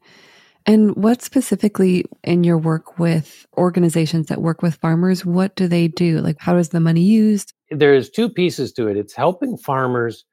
And 0.67 0.95
what 0.97 1.23
specifically 1.23 2.05
in 2.25 2.45
your 2.45 2.59
work 2.59 2.99
with 2.99 3.47
organizations 3.57 4.27
that 4.27 4.43
work 4.43 4.61
with 4.61 4.75
farmers, 4.75 5.25
what 5.25 5.57
do 5.57 5.67
they 5.67 5.89
do? 5.89 6.19
Like, 6.19 6.37
how 6.39 6.57
is 6.57 6.71
the 6.71 6.81
money 6.81 7.01
used? 7.01 7.55
There's 7.71 8.11
two 8.11 8.29
pieces 8.29 8.73
to 8.75 8.89
it. 8.89 8.97
It's 8.97 9.15
helping 9.15 9.57
farmers 9.57 10.25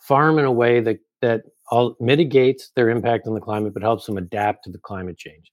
farm 0.00 0.38
in 0.38 0.44
a 0.44 0.52
way 0.52 0.80
that, 0.80 0.98
that 1.20 1.42
all, 1.70 1.96
mitigates 2.00 2.70
their 2.74 2.88
impact 2.88 3.26
on 3.26 3.34
the 3.34 3.40
climate, 3.40 3.74
but 3.74 3.82
helps 3.82 4.06
them 4.06 4.16
adapt 4.16 4.64
to 4.64 4.70
the 4.70 4.78
climate 4.78 5.18
change. 5.18 5.50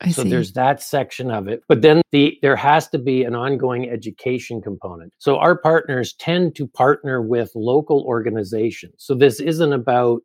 I 0.00 0.10
so 0.10 0.24
see. 0.24 0.30
there's 0.30 0.52
that 0.52 0.82
section 0.82 1.30
of 1.30 1.48
it 1.48 1.62
but 1.68 1.82
then 1.82 2.02
the 2.10 2.38
there 2.42 2.56
has 2.56 2.88
to 2.88 2.98
be 2.98 3.22
an 3.24 3.34
ongoing 3.34 3.88
education 3.88 4.60
component 4.60 5.12
so 5.18 5.38
our 5.38 5.56
partners 5.56 6.14
tend 6.14 6.56
to 6.56 6.66
partner 6.66 7.22
with 7.22 7.52
local 7.54 8.02
organizations 8.02 8.94
so 8.98 9.14
this 9.14 9.40
isn't 9.40 9.72
about 9.72 10.22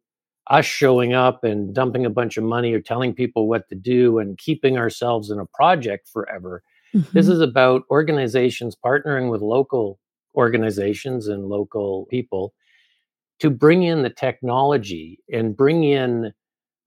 us 0.50 0.66
showing 0.66 1.14
up 1.14 1.44
and 1.44 1.74
dumping 1.74 2.06
a 2.06 2.10
bunch 2.10 2.38
of 2.38 2.44
money 2.44 2.74
or 2.74 2.82
telling 2.82 3.14
people 3.14 3.48
what 3.48 3.68
to 3.70 3.76
do 3.76 4.18
and 4.18 4.38
keeping 4.38 4.78
ourselves 4.78 5.30
in 5.30 5.40
a 5.40 5.46
project 5.46 6.10
forever. 6.10 6.64
Mm-hmm. 6.94 7.10
This 7.14 7.28
is 7.28 7.40
about 7.40 7.84
organizations 7.92 8.76
partnering 8.84 9.30
with 9.30 9.42
local 9.42 10.00
organizations 10.36 11.28
and 11.28 11.46
local 11.46 12.08
people 12.10 12.54
to 13.40 13.50
bring 13.50 13.84
in 13.84 14.02
the 14.02 14.10
technology 14.10 15.20
and 15.32 15.56
bring 15.56 15.84
in 15.84 16.34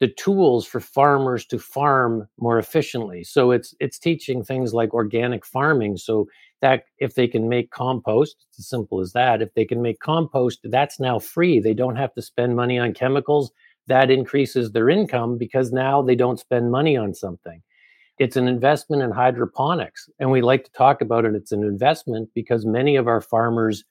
the 0.03 0.09
tools 0.09 0.67
for 0.67 0.81
farmers 0.81 1.47
to 1.47 1.61
farm 1.61 2.27
more 2.41 2.59
efficiently. 2.59 3.23
So 3.23 3.53
it's 3.53 3.73
it's 3.79 4.01
teaching 4.01 4.43
things 4.43 4.75
like 4.75 4.93
organic 4.93 5.47
farming 5.47 5.97
so 5.97 6.27
that 6.61 6.87
if 6.99 7.15
they 7.15 7.29
can 7.29 7.49
make 7.49 7.71
compost, 7.71 8.45
it's 8.49 8.59
as 8.59 8.69
simple 8.69 8.99
as 8.99 9.13
that. 9.13 9.43
If 9.43 9.55
they 9.55 9.65
can 9.65 9.81
make 9.81 10.01
compost, 10.01 10.59
that's 10.65 10.99
now 10.99 11.21
free. 11.21 11.61
They 11.61 11.73
don't 11.73 11.95
have 11.95 12.13
to 12.15 12.23
spend 12.23 12.57
money 12.57 12.81
on 12.81 12.95
chemicals. 12.95 13.53
That 13.87 14.11
increases 14.11 14.73
their 14.73 14.91
income 14.91 15.39
because 15.39 15.71
now 15.71 16.03
they 16.03 16.17
don't 16.17 16.41
spend 16.41 16.73
money 16.73 16.97
on 16.97 17.15
something. 17.15 17.63
It's 18.19 18.37
an 18.37 18.49
investment 18.49 19.03
in 19.03 19.13
hydroponics. 19.13 20.11
And 20.19 20.33
we 20.33 20.43
like 20.43 20.65
to 20.65 20.73
talk 20.73 21.01
about 21.01 21.25
it. 21.25 21.37
It's 21.37 21.53
an 21.53 21.63
investment 21.63 22.29
because 22.35 22.67
many 22.67 22.97
of 22.97 23.07
our 23.07 23.21
farmers 23.21 23.85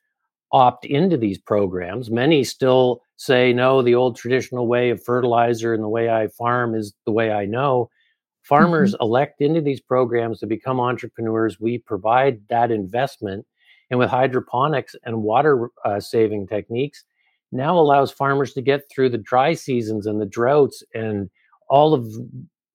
opt 0.52 0.84
into 0.84 1.16
these 1.16 1.38
programs. 1.38 2.10
Many 2.10 2.44
still 2.44 3.02
say, 3.16 3.52
no, 3.52 3.82
the 3.82 3.94
old 3.94 4.16
traditional 4.16 4.66
way 4.66 4.90
of 4.90 5.02
fertilizer 5.02 5.72
and 5.72 5.82
the 5.82 5.88
way 5.88 6.10
I 6.10 6.28
farm 6.28 6.74
is 6.74 6.92
the 7.06 7.12
way 7.12 7.32
I 7.32 7.46
know. 7.46 7.90
Farmers 8.42 8.92
mm-hmm. 8.94 9.02
elect 9.02 9.40
into 9.40 9.60
these 9.60 9.80
programs 9.80 10.40
to 10.40 10.46
become 10.46 10.80
entrepreneurs. 10.80 11.60
We 11.60 11.78
provide 11.78 12.40
that 12.48 12.70
investment. 12.70 13.46
And 13.90 13.98
with 13.98 14.10
hydroponics 14.10 14.96
and 15.04 15.22
water 15.22 15.68
uh, 15.84 16.00
saving 16.00 16.48
techniques, 16.48 17.04
now 17.52 17.78
allows 17.78 18.10
farmers 18.10 18.54
to 18.54 18.62
get 18.62 18.90
through 18.90 19.10
the 19.10 19.18
dry 19.18 19.52
seasons 19.54 20.06
and 20.06 20.20
the 20.20 20.26
droughts 20.26 20.82
and 20.94 21.30
all 21.68 21.94
of 21.94 22.06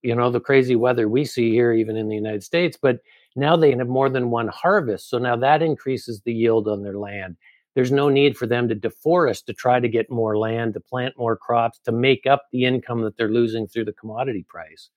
you 0.03 0.15
know 0.15 0.31
the 0.31 0.39
crazy 0.39 0.75
weather 0.75 1.09
we 1.09 1.25
see 1.25 1.51
here 1.51 1.73
even 1.73 1.97
in 1.97 2.07
the 2.07 2.15
United 2.15 2.43
States 2.43 2.77
but 2.79 2.99
now 3.35 3.57
they 3.57 3.75
have 3.75 3.87
more 3.87 4.09
than 4.09 4.29
one 4.29 4.47
harvest 4.47 5.09
so 5.09 5.17
now 5.17 5.35
that 5.35 5.61
increases 5.61 6.21
the 6.21 6.33
yield 6.33 6.67
on 6.67 6.83
their 6.83 6.97
land 6.97 7.35
there's 7.77 7.91
no 7.91 8.09
need 8.09 8.35
for 8.35 8.47
them 8.47 8.67
to 8.67 8.75
deforest 8.75 9.45
to 9.45 9.53
try 9.53 9.79
to 9.79 9.87
get 9.87 10.09
more 10.09 10.37
land 10.37 10.73
to 10.73 10.79
plant 10.79 11.13
more 11.17 11.37
crops 11.37 11.79
to 11.85 11.91
make 11.91 12.25
up 12.25 12.47
the 12.51 12.65
income 12.65 13.03
that 13.03 13.15
they're 13.15 13.29
losing 13.31 13.67
through 13.67 13.85
the 13.85 13.93
commodity 13.93 14.43
price 14.49 14.89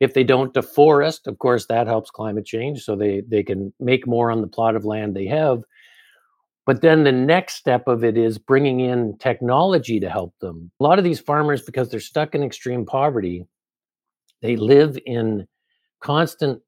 if 0.00 0.14
they 0.14 0.24
don't 0.24 0.54
deforest, 0.54 1.26
of 1.26 1.38
course, 1.38 1.66
that 1.66 1.86
helps 1.86 2.10
climate 2.10 2.46
change. 2.46 2.82
So 2.82 2.96
they 2.96 3.22
they 3.28 3.42
can 3.42 3.72
make 3.78 4.06
more 4.06 4.30
on 4.30 4.40
the 4.40 4.46
plot 4.48 4.74
of 4.74 4.84
land 4.84 5.14
they 5.14 5.26
have. 5.26 5.62
But 6.66 6.82
then 6.82 7.04
the 7.04 7.12
next 7.12 7.54
step 7.54 7.86
of 7.86 8.04
it 8.04 8.16
is 8.16 8.38
bringing 8.38 8.80
in 8.80 9.18
technology 9.18 10.00
to 10.00 10.08
help 10.08 10.34
them. 10.40 10.70
A 10.80 10.82
lot 10.82 10.98
of 10.98 11.04
these 11.04 11.20
farmers, 11.20 11.62
because 11.62 11.90
they're 11.90 12.00
stuck 12.00 12.34
in 12.34 12.42
extreme 12.42 12.86
poverty, 12.86 13.44
they 14.40 14.56
live 14.56 14.98
in 15.04 15.46
constant 16.00 16.60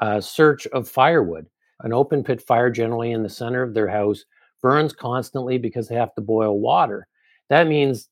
uh, 0.00 0.20
search 0.20 0.66
of 0.68 0.88
firewood. 0.88 1.46
An 1.80 1.92
open 1.92 2.24
pit 2.24 2.40
fire, 2.40 2.70
generally 2.70 3.12
in 3.12 3.22
the 3.22 3.28
center 3.28 3.62
of 3.62 3.74
their 3.74 3.88
house, 3.88 4.24
burns 4.62 4.92
constantly 4.92 5.58
because 5.58 5.88
they 5.88 5.94
have 5.94 6.14
to 6.14 6.20
boil 6.20 6.58
water. 6.58 7.06
That 7.48 7.66
means 7.66 8.08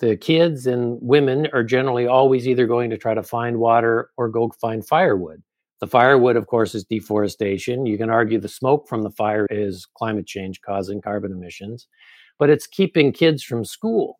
the 0.00 0.16
kids 0.16 0.66
and 0.66 0.98
women 1.00 1.46
are 1.52 1.62
generally 1.62 2.06
always 2.06 2.48
either 2.48 2.66
going 2.66 2.90
to 2.90 2.98
try 2.98 3.14
to 3.14 3.22
find 3.22 3.58
water 3.58 4.10
or 4.16 4.28
go 4.28 4.50
find 4.60 4.86
firewood. 4.86 5.42
The 5.80 5.86
firewood, 5.86 6.36
of 6.36 6.46
course, 6.46 6.74
is 6.74 6.84
deforestation. 6.84 7.86
You 7.86 7.96
can 7.96 8.10
argue 8.10 8.38
the 8.38 8.48
smoke 8.48 8.88
from 8.88 9.02
the 9.02 9.10
fire 9.10 9.46
is 9.50 9.86
climate 9.96 10.26
change 10.26 10.60
causing 10.60 11.00
carbon 11.00 11.32
emissions, 11.32 11.86
but 12.38 12.50
it's 12.50 12.66
keeping 12.66 13.12
kids 13.12 13.42
from 13.42 13.64
school. 13.64 14.18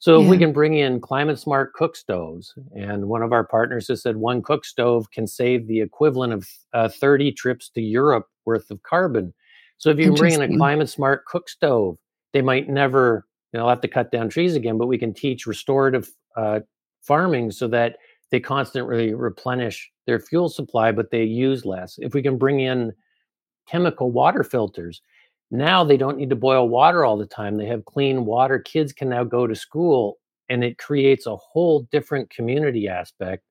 So 0.00 0.18
yeah. 0.18 0.24
if 0.24 0.30
we 0.30 0.38
can 0.38 0.52
bring 0.52 0.74
in 0.74 1.00
climate 1.00 1.38
smart 1.38 1.72
cook 1.72 1.96
stoves, 1.96 2.54
and 2.76 3.06
one 3.06 3.22
of 3.22 3.32
our 3.32 3.44
partners 3.44 3.88
has 3.88 4.02
said 4.02 4.16
one 4.16 4.42
cook 4.42 4.64
stove 4.64 5.10
can 5.10 5.26
save 5.26 5.66
the 5.66 5.80
equivalent 5.80 6.32
of 6.32 6.48
uh, 6.72 6.88
30 6.88 7.32
trips 7.32 7.68
to 7.70 7.80
Europe 7.80 8.26
worth 8.44 8.70
of 8.70 8.82
carbon. 8.82 9.34
So 9.78 9.90
if 9.90 9.98
you 9.98 10.12
bring 10.12 10.34
in 10.34 10.42
a 10.42 10.56
climate 10.56 10.88
smart 10.88 11.24
cook 11.24 11.48
stove, 11.48 11.96
they 12.32 12.42
might 12.42 12.68
never 12.68 13.24
you 13.52 13.60
know, 13.60 13.68
have 13.68 13.80
to 13.80 13.88
cut 13.88 14.10
down 14.12 14.28
trees 14.28 14.54
again, 14.54 14.76
but 14.76 14.86
we 14.86 14.98
can 14.98 15.14
teach 15.14 15.46
restorative 15.46 16.10
uh, 16.36 16.60
farming 17.02 17.50
so 17.50 17.66
that 17.68 17.96
they 18.30 18.40
constantly 18.40 19.14
replenish 19.14 19.90
their 20.06 20.18
fuel 20.20 20.48
supply, 20.48 20.92
but 20.92 21.10
they 21.10 21.24
use 21.24 21.64
less. 21.64 21.96
If 21.98 22.12
we 22.12 22.22
can 22.22 22.36
bring 22.36 22.60
in 22.60 22.92
chemical 23.66 24.10
water 24.10 24.44
filters, 24.44 25.00
now 25.50 25.82
they 25.82 25.96
don't 25.96 26.18
need 26.18 26.30
to 26.30 26.36
boil 26.36 26.68
water 26.68 27.04
all 27.04 27.16
the 27.16 27.26
time. 27.26 27.56
They 27.56 27.66
have 27.66 27.84
clean 27.86 28.26
water. 28.26 28.58
Kids 28.58 28.92
can 28.92 29.08
now 29.08 29.24
go 29.24 29.46
to 29.46 29.54
school, 29.54 30.18
and 30.50 30.62
it 30.62 30.76
creates 30.76 31.26
a 31.26 31.36
whole 31.36 31.88
different 31.90 32.28
community 32.28 32.88
aspect. 32.88 33.44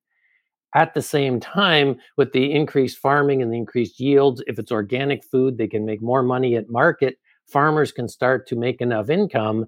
At 0.75 0.93
the 0.93 1.01
same 1.01 1.39
time, 1.39 1.97
with 2.17 2.33
the 2.33 2.51
increased 2.51 2.97
farming 2.97 3.41
and 3.41 3.51
the 3.51 3.57
increased 3.57 3.99
yields, 3.99 4.43
if 4.47 4.59
it's 4.59 4.71
organic 4.71 5.23
food, 5.23 5.57
they 5.57 5.67
can 5.67 5.85
make 5.85 6.01
more 6.01 6.23
money 6.23 6.55
at 6.55 6.69
market. 6.69 7.17
Farmers 7.45 7.91
can 7.91 8.07
start 8.07 8.47
to 8.47 8.55
make 8.55 8.81
enough 8.81 9.09
income 9.09 9.65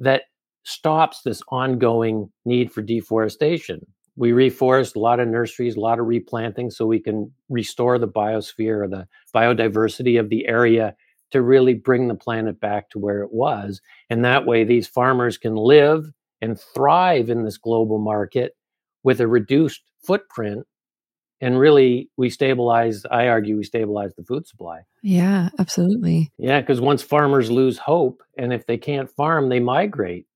that 0.00 0.22
stops 0.64 1.22
this 1.22 1.40
ongoing 1.48 2.30
need 2.44 2.72
for 2.72 2.82
deforestation. 2.82 3.86
We 4.16 4.30
reforest 4.30 4.96
a 4.96 5.00
lot 5.00 5.20
of 5.20 5.28
nurseries, 5.28 5.76
a 5.76 5.80
lot 5.80 5.98
of 5.98 6.06
replanting, 6.06 6.70
so 6.70 6.86
we 6.86 7.00
can 7.00 7.32
restore 7.48 7.98
the 7.98 8.08
biosphere 8.08 8.82
or 8.82 8.88
the 8.88 9.06
biodiversity 9.34 10.18
of 10.18 10.30
the 10.30 10.46
area 10.46 10.94
to 11.30 11.42
really 11.42 11.74
bring 11.74 12.08
the 12.08 12.14
planet 12.14 12.60
back 12.60 12.90
to 12.90 12.98
where 12.98 13.22
it 13.22 13.32
was. 13.32 13.80
And 14.10 14.24
that 14.24 14.46
way, 14.46 14.64
these 14.64 14.86
farmers 14.86 15.36
can 15.38 15.56
live 15.56 16.12
and 16.40 16.60
thrive 16.74 17.30
in 17.30 17.44
this 17.44 17.58
global 17.58 17.98
market 17.98 18.54
with 19.04 19.20
a 19.20 19.28
reduced 19.28 19.82
footprint. 20.02 20.66
And 21.40 21.58
really, 21.58 22.10
we 22.16 22.30
stabilize, 22.30 23.04
I 23.10 23.28
argue, 23.28 23.56
we 23.56 23.64
stabilize 23.64 24.14
the 24.14 24.24
food 24.24 24.46
supply. 24.46 24.80
Yeah, 25.02 25.50
absolutely. 25.58 26.32
Yeah, 26.38 26.60
because 26.60 26.80
once 26.80 27.02
farmers 27.02 27.50
lose 27.50 27.76
hope, 27.76 28.22
and 28.38 28.52
if 28.52 28.66
they 28.66 28.78
can't 28.78 29.10
farm, 29.10 29.48
they 29.48 29.60
migrate. 29.60 30.26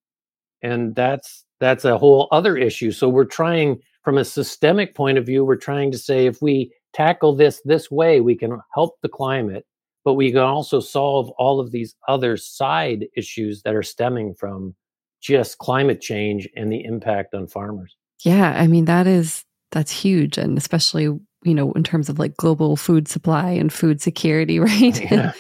And 0.63 0.95
that's 0.95 1.45
that's 1.61 1.85
a 1.85 1.99
whole 1.99 2.29
other 2.31 2.57
issue. 2.57 2.93
So 2.93 3.09
we're 3.09 3.25
trying 3.25 3.81
from 4.03 4.19
a 4.19 4.25
systemic 4.25 4.95
point 4.95 5.19
of 5.19 5.27
view, 5.27 5.45
we're 5.45 5.57
trying 5.57 5.93
to 5.93 5.99
say 5.99 6.27
if 6.27 6.41
we 6.43 6.73
tackle 6.93 7.35
this 7.35 7.61
this 7.65 7.91
way, 7.91 8.21
we 8.21 8.35
can 8.35 8.59
help 8.75 8.97
the 9.03 9.09
climate, 9.09 9.67
but 10.05 10.15
we 10.15 10.31
can 10.31 10.41
also 10.41 10.81
solve 10.81 11.31
all 11.39 11.61
of 11.61 11.73
these 11.73 11.95
other 12.09 12.37
side 12.37 13.07
issues 13.17 13.63
that 13.63 13.75
are 13.75 13.83
stemming 13.83 14.35
from 14.35 14.75
just 15.21 15.59
climate 15.59 16.01
change 16.01 16.49
and 16.57 16.73
the 16.73 16.85
impact 16.85 17.35
on 17.35 17.47
farmers. 17.47 17.98
Yeah, 18.25 18.55
I 18.57 18.67
mean 18.67 18.87
that 18.87 19.07
is 19.07 19.45
that's 19.73 19.93
huge 19.93 20.39
and 20.39 20.57
especially, 20.59 21.03
you 21.03 21.55
know, 21.55 21.73
in 21.73 21.85
terms 21.85 22.09
of 22.09 22.19
like 22.19 22.37
global 22.37 22.77
food 22.77 23.09
supply 23.09 23.51
and 23.51 23.73
food 23.73 24.01
security, 24.01 24.59
right? 24.61 25.01
Oh, 25.13 25.15
yeah. 25.15 25.33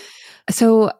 so 0.50 0.92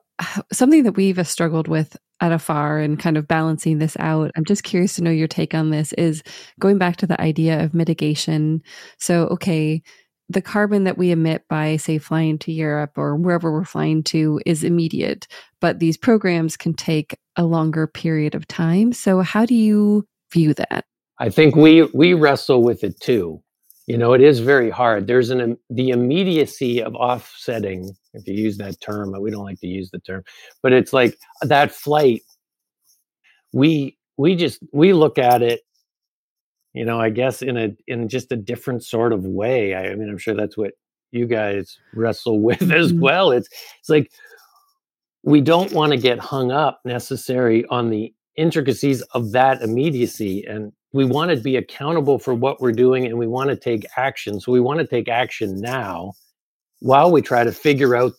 something 0.52 0.82
that 0.84 0.96
we've 0.96 1.18
uh, 1.18 1.24
struggled 1.24 1.68
with 1.68 1.96
at 2.20 2.32
afar 2.32 2.78
and 2.78 2.98
kind 2.98 3.16
of 3.16 3.28
balancing 3.28 3.78
this 3.78 3.96
out. 4.00 4.30
I'm 4.36 4.44
just 4.44 4.64
curious 4.64 4.94
to 4.96 5.02
know 5.02 5.10
your 5.10 5.28
take 5.28 5.54
on 5.54 5.70
this 5.70 5.92
is 5.94 6.22
going 6.58 6.78
back 6.78 6.96
to 6.96 7.06
the 7.06 7.20
idea 7.20 7.62
of 7.62 7.74
mitigation. 7.74 8.62
So, 8.98 9.26
okay, 9.28 9.82
the 10.28 10.42
carbon 10.42 10.84
that 10.84 10.98
we 10.98 11.10
emit 11.12 11.44
by, 11.48 11.76
say, 11.76 11.98
flying 11.98 12.38
to 12.40 12.52
Europe 12.52 12.92
or 12.96 13.16
wherever 13.16 13.52
we're 13.52 13.64
flying 13.64 14.02
to 14.04 14.40
is 14.44 14.64
immediate, 14.64 15.26
but 15.60 15.78
these 15.78 15.96
programs 15.96 16.56
can 16.56 16.74
take 16.74 17.16
a 17.36 17.44
longer 17.44 17.86
period 17.86 18.34
of 18.34 18.46
time. 18.48 18.92
So, 18.92 19.20
how 19.20 19.46
do 19.46 19.54
you 19.54 20.06
view 20.32 20.54
that? 20.54 20.84
I 21.20 21.30
think 21.30 21.56
we 21.56 21.82
we 21.94 22.14
wrestle 22.14 22.62
with 22.62 22.84
it 22.84 23.00
too. 23.00 23.42
You 23.86 23.96
know, 23.96 24.12
it 24.12 24.20
is 24.20 24.40
very 24.40 24.70
hard. 24.70 25.06
There's 25.06 25.30
an 25.30 25.56
the 25.70 25.88
immediacy 25.88 26.82
of 26.82 26.94
offsetting, 26.94 27.96
if 28.12 28.26
you 28.26 28.34
use 28.34 28.58
that 28.58 28.80
term. 28.80 29.14
We 29.20 29.30
don't 29.30 29.44
like 29.44 29.60
to 29.60 29.66
use 29.66 29.90
the 29.90 30.00
term, 30.00 30.22
but 30.62 30.72
it's 30.72 30.92
like 30.92 31.18
that 31.42 31.72
flight. 31.72 32.22
We 33.52 33.96
we 34.18 34.34
just 34.34 34.62
we 34.72 34.92
look 34.92 35.16
at 35.16 35.40
it 35.40 35.60
you 36.74 36.84
know 36.84 37.00
i 37.00 37.08
guess 37.08 37.40
in 37.40 37.56
a 37.56 37.70
in 37.86 38.08
just 38.08 38.30
a 38.30 38.36
different 38.36 38.84
sort 38.84 39.12
of 39.12 39.24
way 39.24 39.74
i, 39.74 39.86
I 39.86 39.94
mean 39.94 40.08
i'm 40.08 40.18
sure 40.18 40.34
that's 40.34 40.56
what 40.56 40.72
you 41.10 41.26
guys 41.26 41.78
wrestle 41.94 42.40
with 42.42 42.70
as 42.70 42.92
mm-hmm. 42.92 43.00
well 43.00 43.30
it's 43.30 43.48
it's 43.80 43.88
like 43.88 44.10
we 45.22 45.40
don't 45.40 45.72
want 45.72 45.92
to 45.92 45.98
get 45.98 46.18
hung 46.18 46.52
up 46.52 46.80
necessary 46.84 47.64
on 47.66 47.90
the 47.90 48.14
intricacies 48.36 49.02
of 49.12 49.32
that 49.32 49.62
immediacy 49.62 50.44
and 50.48 50.72
we 50.92 51.04
want 51.04 51.30
to 51.30 51.36
be 51.36 51.56
accountable 51.56 52.18
for 52.18 52.34
what 52.34 52.60
we're 52.60 52.72
doing 52.72 53.04
and 53.06 53.18
we 53.18 53.26
want 53.26 53.50
to 53.50 53.56
take 53.56 53.84
action 53.96 54.40
so 54.40 54.52
we 54.52 54.60
want 54.60 54.80
to 54.80 54.86
take 54.86 55.08
action 55.08 55.60
now 55.60 56.12
while 56.80 57.10
we 57.10 57.20
try 57.20 57.44
to 57.44 57.52
figure 57.52 57.94
out 57.94 58.12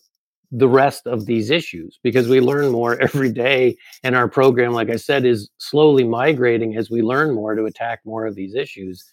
the 0.52 0.68
rest 0.68 1.06
of 1.06 1.26
these 1.26 1.50
issues 1.50 1.98
because 2.02 2.28
we 2.28 2.40
learn 2.40 2.70
more 2.72 3.00
every 3.00 3.32
day 3.32 3.76
and 4.02 4.16
our 4.16 4.28
program 4.28 4.72
like 4.72 4.90
i 4.90 4.96
said 4.96 5.24
is 5.24 5.48
slowly 5.58 6.04
migrating 6.04 6.76
as 6.76 6.90
we 6.90 7.02
learn 7.02 7.34
more 7.34 7.54
to 7.54 7.64
attack 7.64 8.00
more 8.04 8.26
of 8.26 8.34
these 8.34 8.54
issues. 8.54 9.12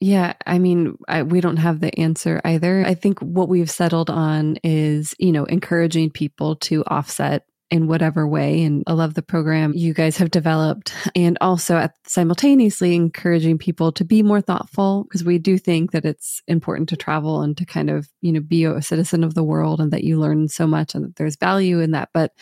Yeah 0.00 0.32
i 0.46 0.58
mean 0.58 0.96
I, 1.08 1.22
we 1.22 1.40
don't 1.40 1.58
have 1.58 1.80
the 1.80 1.96
answer 1.98 2.40
either. 2.44 2.84
I 2.86 2.94
think 2.94 3.18
what 3.20 3.48
we've 3.48 3.70
settled 3.70 4.10
on 4.10 4.58
is 4.64 5.14
you 5.18 5.32
know 5.32 5.44
encouraging 5.44 6.10
people 6.10 6.56
to 6.56 6.84
offset 6.84 7.44
in 7.70 7.86
whatever 7.86 8.26
way. 8.26 8.62
And 8.64 8.82
I 8.86 8.92
love 8.92 9.14
the 9.14 9.22
program 9.22 9.72
you 9.74 9.94
guys 9.94 10.16
have 10.16 10.30
developed. 10.30 10.92
And 11.14 11.38
also 11.40 11.76
at 11.76 11.94
simultaneously 12.06 12.94
encouraging 12.94 13.58
people 13.58 13.92
to 13.92 14.04
be 14.04 14.22
more 14.22 14.40
thoughtful 14.40 15.04
because 15.04 15.24
we 15.24 15.38
do 15.38 15.56
think 15.56 15.92
that 15.92 16.04
it's 16.04 16.42
important 16.48 16.88
to 16.88 16.96
travel 16.96 17.42
and 17.42 17.56
to 17.56 17.64
kind 17.64 17.88
of, 17.88 18.08
you 18.20 18.32
know, 18.32 18.40
be 18.40 18.64
a 18.64 18.82
citizen 18.82 19.22
of 19.22 19.34
the 19.34 19.44
world 19.44 19.80
and 19.80 19.92
that 19.92 20.04
you 20.04 20.18
learn 20.18 20.48
so 20.48 20.66
much 20.66 20.94
and 20.94 21.04
that 21.04 21.16
there's 21.16 21.36
value 21.36 21.80
in 21.80 21.92
that. 21.92 22.10
But 22.12 22.32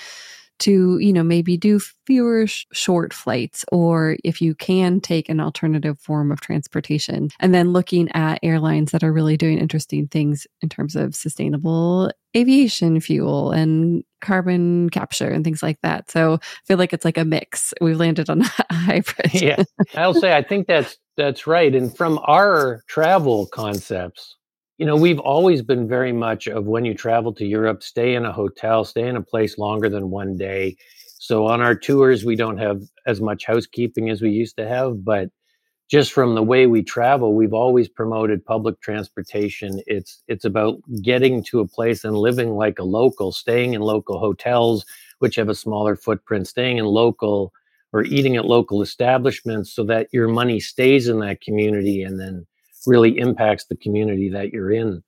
to 0.61 0.99
you 0.99 1.13
know 1.13 1.23
maybe 1.23 1.57
do 1.57 1.81
fewer 2.07 2.47
sh- 2.47 2.67
short 2.73 3.13
flights 3.13 3.65
or 3.71 4.17
if 4.25 4.41
you 4.41 4.55
can 4.55 5.01
take 5.01 5.29
an 5.29 5.41
alternative 5.41 5.99
form 5.99 6.33
of 6.33 6.41
transportation. 6.41 7.29
And 7.41 7.55
then 7.55 7.73
looking 7.73 8.11
at 8.13 8.41
airlines 8.43 8.93
that 8.93 9.05
are 9.05 9.13
really 9.13 9.37
doing 9.37 9.59
interesting 9.59 10.09
things 10.09 10.47
in 10.63 10.69
terms 10.69 10.97
of 10.97 11.15
sustainable 11.15 12.11
aviation 12.37 13.01
fuel 13.01 13.53
and 13.53 14.05
carbon 14.21 14.91
capture 14.91 15.29
and 15.29 15.45
things 15.45 15.63
like 15.63 15.81
that. 15.83 16.11
So 16.11 16.35
i 16.35 16.39
feel 16.67 16.79
like 16.79 16.93
it's 16.93 17.05
like 17.05 17.19
a 17.19 17.25
mix. 17.25 17.73
We've 17.81 17.99
landed 17.99 18.29
on 18.31 18.43
a 18.71 18.75
hybrid. 18.75 19.35
Yeah. 19.35 19.63
I'll 19.95 20.15
say 20.15 20.37
i 20.37 20.43
think 20.43 20.67
that's 20.67 20.97
that's 21.17 21.47
right. 21.47 21.75
And 21.75 21.95
from 21.95 22.21
our 22.23 22.83
travel 22.87 23.47
concepts 23.47 24.37
you 24.79 24.87
know, 24.87 24.97
we've 24.97 25.19
always 25.19 25.61
been 25.61 25.89
very 25.89 26.13
much 26.13 26.47
of 26.47 26.67
when 26.67 26.85
you 26.85 26.95
travel 26.95 27.35
to 27.35 27.45
Europe, 27.45 27.83
stay 27.83 28.15
in 28.15 28.25
a 28.25 28.33
hotel, 28.33 28.85
stay 28.85 29.09
in 29.09 29.17
a 29.17 29.23
place 29.23 29.59
longer 29.59 29.89
than 29.89 30.11
one 30.11 30.37
day. 30.37 30.77
So 31.19 31.47
on 31.47 31.61
our 31.61 31.75
tours, 31.75 32.25
we 32.25 32.37
don't 32.37 32.59
have 32.59 32.83
as 33.05 33.21
much 33.21 33.45
housekeeping 33.45 34.09
as 34.09 34.23
we 34.23 34.31
used 34.31 34.57
to 34.57 34.69
have, 34.69 35.05
but 35.05 35.31
just 35.91 36.13
from 36.13 36.35
the 36.35 36.43
way 36.43 36.67
we 36.67 36.83
travel, 36.83 37.35
we've 37.35 37.55
always 37.55 37.89
promoted 37.89 38.45
public 38.45 38.81
transportation. 38.81 39.81
It's 39.87 40.23
it's 40.29 40.45
about 40.45 40.77
getting 41.03 41.43
to 41.45 41.61
a 41.61 41.67
place 41.67 42.05
and 42.05 42.17
living 42.17 42.51
like 42.57 42.79
a 42.79 42.85
local, 42.85 43.33
staying 43.33 43.75
in 43.75 43.81
local 43.81 44.19
hotels, 44.21 44.85
which 45.19 45.37
have 45.37 45.49
a 45.49 45.55
smaller 45.55 45.97
footprint, 45.97 46.47
staying 46.47 46.77
in 46.77 46.85
local 46.85 47.53
or 47.93 48.05
eating 48.05 48.37
at 48.37 48.45
local 48.45 48.83
establishments 48.83 49.73
so 49.73 49.83
that 49.85 50.09
your 50.13 50.29
money 50.29 50.61
stays 50.61 51.09
in 51.09 51.21
that 51.21 51.41
community 51.41 52.03
and 52.03 52.21
then 52.21 52.47
really 52.87 53.19
impacts 53.19 53.67
the 53.67 53.77
community 53.77 54.31
that 54.31 54.53
you're 54.53 54.71
in. 54.71 55.03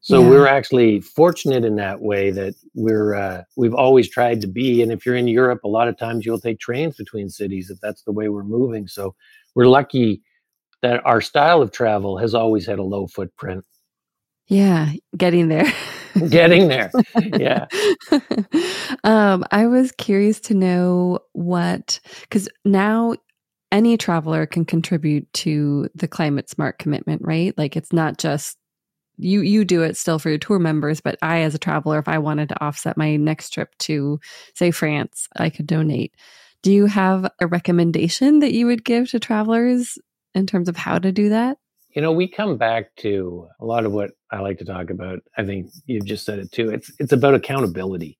So 0.00 0.22
yeah. 0.22 0.28
we're 0.28 0.46
actually 0.46 1.00
fortunate 1.00 1.64
in 1.64 1.76
that 1.76 2.00
way 2.00 2.30
that 2.30 2.54
we're 2.74 3.14
uh, 3.14 3.42
we've 3.56 3.74
always 3.74 4.08
tried 4.08 4.40
to 4.42 4.46
be. 4.46 4.80
And 4.80 4.92
if 4.92 5.04
you're 5.04 5.16
in 5.16 5.28
Europe, 5.28 5.64
a 5.64 5.68
lot 5.68 5.88
of 5.88 5.98
times 5.98 6.24
you'll 6.24 6.40
take 6.40 6.60
trains 6.60 6.96
between 6.96 7.28
cities 7.28 7.68
if 7.68 7.80
that's 7.80 8.02
the 8.02 8.12
way 8.12 8.28
we're 8.28 8.44
moving. 8.44 8.86
So 8.86 9.14
we're 9.54 9.66
lucky 9.66 10.22
that 10.82 11.04
our 11.04 11.20
style 11.20 11.60
of 11.60 11.72
travel 11.72 12.16
has 12.18 12.34
always 12.34 12.66
had 12.66 12.78
a 12.78 12.84
low 12.84 13.08
footprint. 13.08 13.64
Yeah, 14.46 14.92
getting 15.16 15.48
there. 15.48 15.70
getting 16.30 16.68
there. 16.68 16.90
Yeah. 17.36 17.66
um, 19.04 19.44
I 19.50 19.66
was 19.66 19.92
curious 19.92 20.40
to 20.40 20.54
know 20.54 21.20
what 21.32 22.00
because 22.22 22.48
now 22.64 23.14
any 23.70 23.96
traveler 23.96 24.46
can 24.46 24.64
contribute 24.64 25.30
to 25.34 25.88
the 25.94 26.08
climate 26.08 26.48
smart 26.48 26.78
commitment, 26.78 27.22
right? 27.24 27.56
Like 27.58 27.76
it's 27.76 27.92
not 27.92 28.18
just 28.18 28.56
you 29.18 29.40
you 29.40 29.64
do 29.64 29.82
it 29.82 29.96
still 29.96 30.18
for 30.18 30.30
your 30.30 30.38
tour 30.38 30.58
members, 30.58 31.00
but 31.00 31.18
I 31.22 31.40
as 31.40 31.54
a 31.54 31.58
traveler 31.58 31.98
if 31.98 32.08
I 32.08 32.18
wanted 32.18 32.48
to 32.50 32.64
offset 32.64 32.96
my 32.96 33.16
next 33.16 33.50
trip 33.50 33.76
to 33.80 34.20
say 34.54 34.70
France, 34.70 35.28
I 35.36 35.50
could 35.50 35.66
donate. 35.66 36.14
Do 36.62 36.72
you 36.72 36.86
have 36.86 37.30
a 37.40 37.46
recommendation 37.46 38.40
that 38.40 38.52
you 38.52 38.66
would 38.66 38.84
give 38.84 39.10
to 39.10 39.20
travelers 39.20 39.98
in 40.34 40.46
terms 40.46 40.68
of 40.68 40.76
how 40.76 40.98
to 40.98 41.12
do 41.12 41.28
that? 41.28 41.58
You 41.94 42.02
know, 42.02 42.12
we 42.12 42.28
come 42.28 42.56
back 42.56 42.94
to 42.96 43.48
a 43.60 43.64
lot 43.64 43.84
of 43.84 43.92
what 43.92 44.10
I 44.30 44.40
like 44.40 44.58
to 44.58 44.64
talk 44.64 44.90
about. 44.90 45.20
I 45.36 45.44
think 45.44 45.70
you've 45.86 46.04
just 46.04 46.24
said 46.24 46.38
it 46.38 46.52
too. 46.52 46.70
It's 46.70 46.92
it's 46.98 47.12
about 47.12 47.34
accountability. 47.34 48.18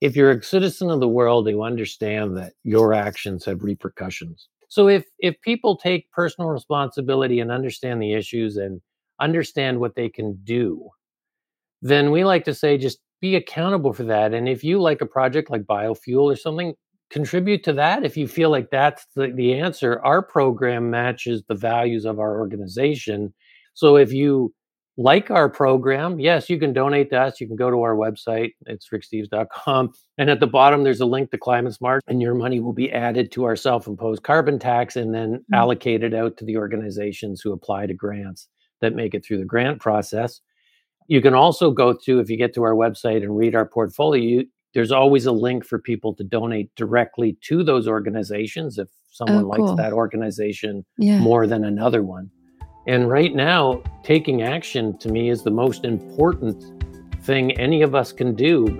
If 0.00 0.16
you're 0.16 0.30
a 0.30 0.42
citizen 0.42 0.90
of 0.90 1.00
the 1.00 1.08
world, 1.08 1.48
you 1.48 1.62
understand 1.62 2.36
that 2.36 2.52
your 2.62 2.94
actions 2.94 3.44
have 3.46 3.64
repercussions. 3.64 4.48
So 4.68 4.88
if 4.88 5.06
if 5.18 5.40
people 5.40 5.76
take 5.76 6.10
personal 6.12 6.50
responsibility 6.50 7.40
and 7.40 7.50
understand 7.50 8.02
the 8.02 8.14
issues 8.14 8.56
and 8.56 8.80
understand 9.20 9.80
what 9.80 9.94
they 9.94 10.08
can 10.08 10.38
do, 10.44 10.90
then 11.82 12.10
we 12.10 12.24
like 12.24 12.44
to 12.44 12.54
say 12.54 12.78
just 12.78 12.98
be 13.20 13.34
accountable 13.34 13.92
for 13.92 14.04
that. 14.04 14.32
And 14.34 14.48
if 14.48 14.62
you 14.62 14.80
like 14.80 15.00
a 15.00 15.06
project 15.06 15.50
like 15.50 15.62
biofuel 15.62 16.32
or 16.32 16.36
something, 16.36 16.74
contribute 17.10 17.64
to 17.64 17.72
that. 17.72 18.04
If 18.04 18.16
you 18.16 18.28
feel 18.28 18.50
like 18.50 18.70
that's 18.70 19.06
the, 19.16 19.32
the 19.34 19.54
answer, 19.58 20.00
our 20.04 20.22
program 20.22 20.90
matches 20.90 21.42
the 21.48 21.54
values 21.54 22.04
of 22.04 22.18
our 22.20 22.38
organization. 22.38 23.32
So 23.74 23.96
if 23.96 24.12
you 24.12 24.52
like 24.98 25.30
our 25.30 25.48
program, 25.48 26.18
yes, 26.18 26.50
you 26.50 26.58
can 26.58 26.72
donate 26.72 27.10
to 27.10 27.20
us. 27.20 27.40
You 27.40 27.46
can 27.46 27.54
go 27.54 27.70
to 27.70 27.82
our 27.82 27.94
website. 27.94 28.54
It's 28.66 28.88
ricksteves.com. 28.88 29.92
And 30.18 30.28
at 30.28 30.40
the 30.40 30.46
bottom, 30.48 30.82
there's 30.82 31.00
a 31.00 31.06
link 31.06 31.30
to 31.30 31.38
Climate 31.38 31.72
Smart, 31.72 32.02
and 32.08 32.20
your 32.20 32.34
money 32.34 32.58
will 32.58 32.72
be 32.72 32.90
added 32.90 33.30
to 33.32 33.44
our 33.44 33.54
self 33.54 33.86
imposed 33.86 34.24
carbon 34.24 34.58
tax 34.58 34.96
and 34.96 35.14
then 35.14 35.34
mm-hmm. 35.34 35.54
allocated 35.54 36.14
out 36.14 36.36
to 36.38 36.44
the 36.44 36.56
organizations 36.56 37.40
who 37.40 37.52
apply 37.52 37.86
to 37.86 37.94
grants 37.94 38.48
that 38.80 38.96
make 38.96 39.14
it 39.14 39.24
through 39.24 39.38
the 39.38 39.44
grant 39.44 39.80
process. 39.80 40.40
You 41.06 41.22
can 41.22 41.32
also 41.32 41.70
go 41.70 41.92
to, 42.04 42.18
if 42.18 42.28
you 42.28 42.36
get 42.36 42.52
to 42.54 42.64
our 42.64 42.74
website 42.74 43.22
and 43.22 43.36
read 43.36 43.54
our 43.54 43.66
portfolio, 43.66 44.42
there's 44.74 44.92
always 44.92 45.26
a 45.26 45.32
link 45.32 45.64
for 45.64 45.78
people 45.78 46.12
to 46.16 46.24
donate 46.24 46.74
directly 46.74 47.38
to 47.42 47.62
those 47.62 47.86
organizations 47.86 48.78
if 48.78 48.88
someone 49.10 49.44
oh, 49.44 49.50
cool. 49.54 49.66
likes 49.66 49.76
that 49.78 49.92
organization 49.92 50.84
yeah. 50.98 51.18
more 51.20 51.46
than 51.46 51.64
another 51.64 52.02
one. 52.02 52.30
And 52.88 53.10
right 53.10 53.34
now, 53.34 53.82
taking 54.02 54.40
action 54.40 54.96
to 54.96 55.10
me 55.10 55.28
is 55.28 55.42
the 55.42 55.50
most 55.50 55.84
important 55.84 56.82
thing 57.22 57.52
any 57.58 57.82
of 57.82 57.94
us 57.94 58.12
can 58.12 58.34
do. 58.34 58.78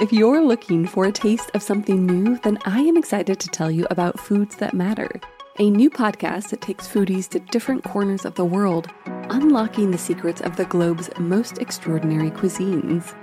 If 0.00 0.14
you're 0.14 0.42
looking 0.42 0.86
for 0.86 1.04
a 1.04 1.12
taste 1.12 1.50
of 1.52 1.62
something 1.62 2.06
new, 2.06 2.38
then 2.38 2.58
I 2.64 2.80
am 2.80 2.96
excited 2.96 3.38
to 3.38 3.48
tell 3.48 3.70
you 3.70 3.86
about 3.90 4.18
Foods 4.18 4.56
That 4.56 4.72
Matter, 4.72 5.20
a 5.58 5.68
new 5.68 5.90
podcast 5.90 6.48
that 6.48 6.62
takes 6.62 6.88
foodies 6.88 7.28
to 7.28 7.38
different 7.38 7.84
corners 7.84 8.24
of 8.24 8.34
the 8.36 8.46
world, 8.46 8.88
unlocking 9.04 9.90
the 9.90 9.98
secrets 9.98 10.40
of 10.40 10.56
the 10.56 10.64
globe's 10.64 11.10
most 11.18 11.58
extraordinary 11.58 12.30
cuisines. 12.30 13.14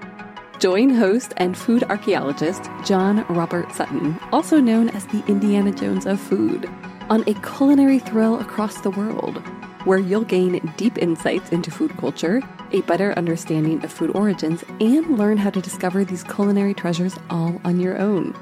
Join 0.60 0.89
host 0.89 1.34
and 1.38 1.58
food 1.58 1.84
archaeologist 1.84 2.69
John 2.84 3.26
Robert 3.30 3.72
Sutton, 3.72 4.19
also 4.34 4.60
known 4.60 4.89
as 4.89 5.06
the 5.06 5.24
Indiana 5.26 5.72
Jones 5.72 6.06
of 6.06 6.19
food, 6.19 6.69
on 7.10 7.24
a 7.28 7.34
culinary 7.36 8.00
thrill 8.00 8.38
across 8.41 8.82
the 8.82 8.89
world, 8.89 9.38
where 9.86 10.00
you'll 10.00 10.26
gain 10.26 10.60
deep 10.76 10.98
insights 10.98 11.52
into 11.52 11.72
food 11.72 11.95
culture, 11.95 12.41
a 12.74 12.82
better 12.82 13.13
understanding 13.13 13.82
of 13.86 13.93
food 13.93 14.12
origins, 14.13 14.65
and 14.82 15.17
learn 15.17 15.38
how 15.38 15.50
to 15.50 15.62
discover 15.62 16.04
these 16.04 16.26
culinary 16.26 16.74
treasures 16.74 17.15
all 17.30 17.62
on 17.63 17.80
your 17.80 17.98
own. 17.98 18.36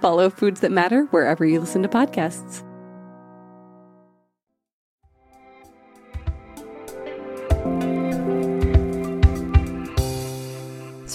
Follow 0.00 0.30
Foods 0.30 0.60
That 0.60 0.72
Matter 0.72 1.04
wherever 1.10 1.44
you 1.44 1.60
listen 1.60 1.82
to 1.82 1.88
podcasts. 1.88 2.64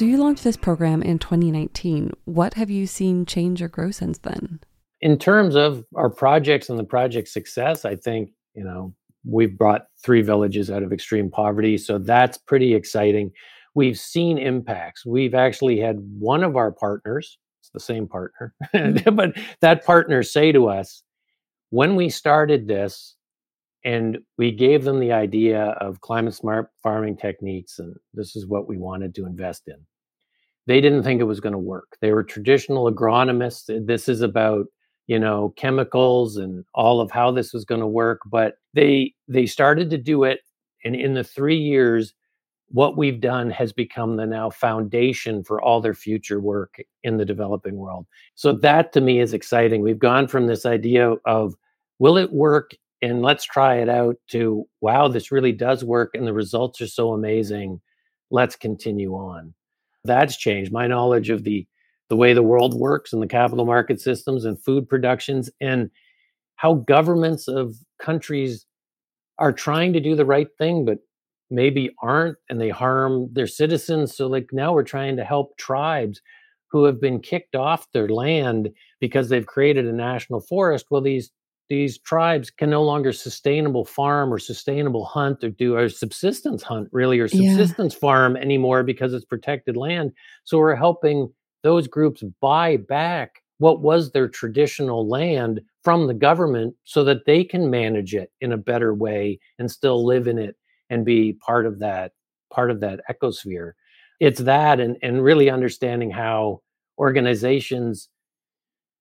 So 0.06 0.10
you 0.10 0.18
launched 0.18 0.44
this 0.44 0.56
program 0.56 1.02
in 1.02 1.18
2019. 1.18 2.12
What 2.26 2.54
have 2.54 2.70
you 2.70 2.86
seen 2.86 3.26
change 3.26 3.60
or 3.60 3.68
grow 3.68 3.90
since 3.90 4.20
then? 4.20 4.60
In 5.02 5.18
terms 5.18 5.56
of 5.56 5.84
our 5.96 6.12
projects 6.12 6.70
and 6.70 6.78
the 6.78 6.84
project 6.84 7.28
success, 7.28 7.86
I 7.86 7.96
think, 7.96 8.30
you 8.54 8.64
know, 8.64 8.94
we've 9.24 9.58
brought 9.58 9.88
three 10.04 10.22
villages 10.22 10.70
out 10.70 10.84
of 10.84 10.94
extreme 10.94 11.32
poverty. 11.32 11.80
So 11.80 11.98
that's 11.98 12.38
pretty 12.38 12.76
exciting. 12.76 13.32
We've 13.74 13.98
seen 13.98 14.38
impacts. 14.38 15.08
We've 15.08 15.34
actually 15.34 15.80
had 15.80 15.98
one 16.20 16.44
of 16.44 16.56
our 16.56 16.72
partners, 16.72 17.40
it's 17.60 17.72
the 17.72 17.80
same 17.80 18.08
partner, 18.08 18.54
mm-hmm. 18.76 19.16
but 19.16 19.36
that 19.62 19.88
partner 19.88 20.22
say 20.22 20.52
to 20.52 20.68
us, 20.68 21.02
when 21.72 21.96
we 21.96 22.10
started 22.10 22.68
this, 22.68 23.16
and 23.84 24.20
we 24.38 24.52
gave 24.52 24.84
them 24.84 25.00
the 25.00 25.14
idea 25.14 25.64
of 25.80 26.02
climate 26.02 26.36
smart 26.36 26.70
farming 26.84 27.18
techniques, 27.18 27.80
and 27.80 27.96
this 28.14 28.36
is 28.36 28.46
what 28.46 28.68
we 28.68 28.78
wanted 28.78 29.16
to 29.16 29.26
invest 29.26 29.64
in. 29.66 29.78
They 30.68 30.82
didn't 30.82 31.04
think 31.04 31.22
it 31.22 31.26
was 31.26 31.40
going 31.40 31.54
to 31.54 31.60
work. 31.60 31.98
They 32.02 32.12
were 32.12 32.24
traditional 32.24 32.92
agronomists. 32.92 33.86
This 33.86 34.08
is 34.08 34.22
about 34.22 34.66
you 35.08 35.20
know 35.20 35.54
chemicals 35.56 36.38
and 36.38 36.66
all 36.74 37.00
of 37.00 37.12
how 37.12 37.32
this 37.32 37.54
was 37.54 37.64
going 37.64 37.82
to 37.82 37.86
work 37.86 38.22
but 38.26 38.56
they 38.74 39.14
they 39.28 39.46
started 39.46 39.88
to 39.92 40.00
do 40.00 40.24
it 40.24 40.40
and 40.84 40.96
in 40.96 41.14
the 41.14 41.24
3 41.24 41.56
years 41.56 42.16
what 42.70 42.98
we've 42.98 43.22
done 43.22 43.50
has 43.50 43.72
become 43.72 44.16
the 44.16 44.26
now 44.26 44.50
foundation 44.50 45.44
for 45.44 45.62
all 45.62 45.82
their 45.82 45.94
future 45.94 46.40
work 46.40 46.78
in 47.04 47.18
the 47.18 47.26
developing 47.26 47.76
world. 47.76 48.06
So 48.34 48.52
that 48.54 48.92
to 48.94 49.02
me 49.02 49.20
is 49.20 49.34
exciting. 49.34 49.82
We've 49.82 50.00
gone 50.00 50.28
from 50.28 50.48
this 50.48 50.66
idea 50.66 51.12
of 51.26 51.56
will 52.00 52.18
it 52.18 52.32
work? 52.34 52.72
And 53.02 53.22
let's 53.22 53.44
try 53.44 53.76
it 53.76 53.90
out 53.90 54.16
to 54.30 54.66
wow 54.82 55.08
this 55.08 55.32
really 55.32 55.52
does 55.52 55.84
work 55.84 56.12
and 56.16 56.26
the 56.26 56.34
results 56.34 56.82
are 56.82 56.88
so 56.88 57.14
amazing. 57.14 57.82
Let's 58.32 58.56
continue 58.56 59.14
on 59.14 59.54
that's 60.06 60.38
changed. 60.38 60.72
My 60.72 60.88
knowledge 60.88 61.30
of 61.30 61.44
the 61.44 61.68
the 62.10 62.16
way 62.16 62.34
the 62.34 62.44
world 62.44 62.76
works 62.76 63.14
and 63.14 63.22
the 63.22 63.28
capital 63.28 63.66
market 63.66 64.00
systems 64.00 64.46
and 64.46 64.62
food 64.62 64.88
productions 64.88 65.50
and 65.60 65.90
how 66.56 66.76
governments 66.76 67.48
of 67.48 67.76
countries 68.00 68.66
are 69.40 69.52
trying 69.52 69.92
to 69.94 70.00
do 70.00 70.16
the 70.16 70.26
right 70.26 70.50
thing 70.58 70.86
but 70.86 71.00
maybe 71.50 71.90
aren't 72.02 72.38
and 72.50 72.62
they 72.62 72.70
harm 72.70 73.30
their 73.34 73.48
citizens. 73.48 74.16
So 74.16 74.28
like 74.28 74.50
now 74.52 74.74
we're 74.74 74.84
trying 74.84 75.18
to 75.18 75.24
help 75.24 75.58
tribes 75.58 76.22
who 76.72 76.84
have 76.86 77.00
been 77.00 77.20
kicked 77.20 77.56
off 77.56 77.92
their 77.92 78.08
land 78.10 78.70
because 79.00 79.30
they've 79.30 79.46
created 79.46 79.86
a 79.86 79.94
national 79.94 80.42
forest. 80.42 80.88
Well 80.90 81.02
these 81.02 81.32
these 81.70 81.98
tribes 81.98 82.50
can 82.50 82.70
no 82.70 82.84
longer 82.84 83.12
sustainable 83.12 83.86
farm 83.86 84.34
or 84.34 84.40
sustainable 84.40 85.06
hunt 85.06 85.44
or 85.44 85.50
do 85.50 85.78
a 85.78 85.90
subsistence 85.90 86.62
hunt 86.62 86.88
really 86.92 87.20
or 87.20 87.28
subsistence 87.28 87.94
yeah. 87.94 88.00
farm 88.00 88.38
anymore 88.38 88.84
because 88.84 89.14
it's 89.14 89.26
protected 89.26 89.76
land 89.76 90.12
so 90.44 90.58
we're 90.58 90.76
helping 90.76 91.32
those 91.64 91.88
groups 91.88 92.24
buy 92.42 92.78
back 92.78 93.42
what 93.58 93.82
was 93.82 94.12
their 94.12 94.28
traditional 94.28 95.08
land 95.08 95.62
from 95.84 96.08
the 96.08 96.14
government 96.14 96.76
so 96.84 97.04
that 97.04 97.26
they 97.26 97.44
can 97.44 97.70
manage 97.70 98.14
it 98.14 98.32
in 98.42 98.52
a 98.52 98.58
better 98.58 98.94
way 98.94 99.40
and 99.60 99.72
still 99.72 100.06
live 100.06 100.28
in 100.28 100.38
it 100.38 100.56
and 100.90 101.06
be 101.06 101.34
part 101.34 101.66
of 101.66 101.80
that 101.80 102.12
part 102.52 102.70
of 102.70 102.80
that 102.80 103.00
ecosphere 103.10 103.72
it's 104.20 104.42
that 104.42 104.80
and, 104.80 104.98
and 105.02 105.24
really 105.24 105.50
understanding 105.50 106.12
how 106.12 106.62
organizations 106.98 108.10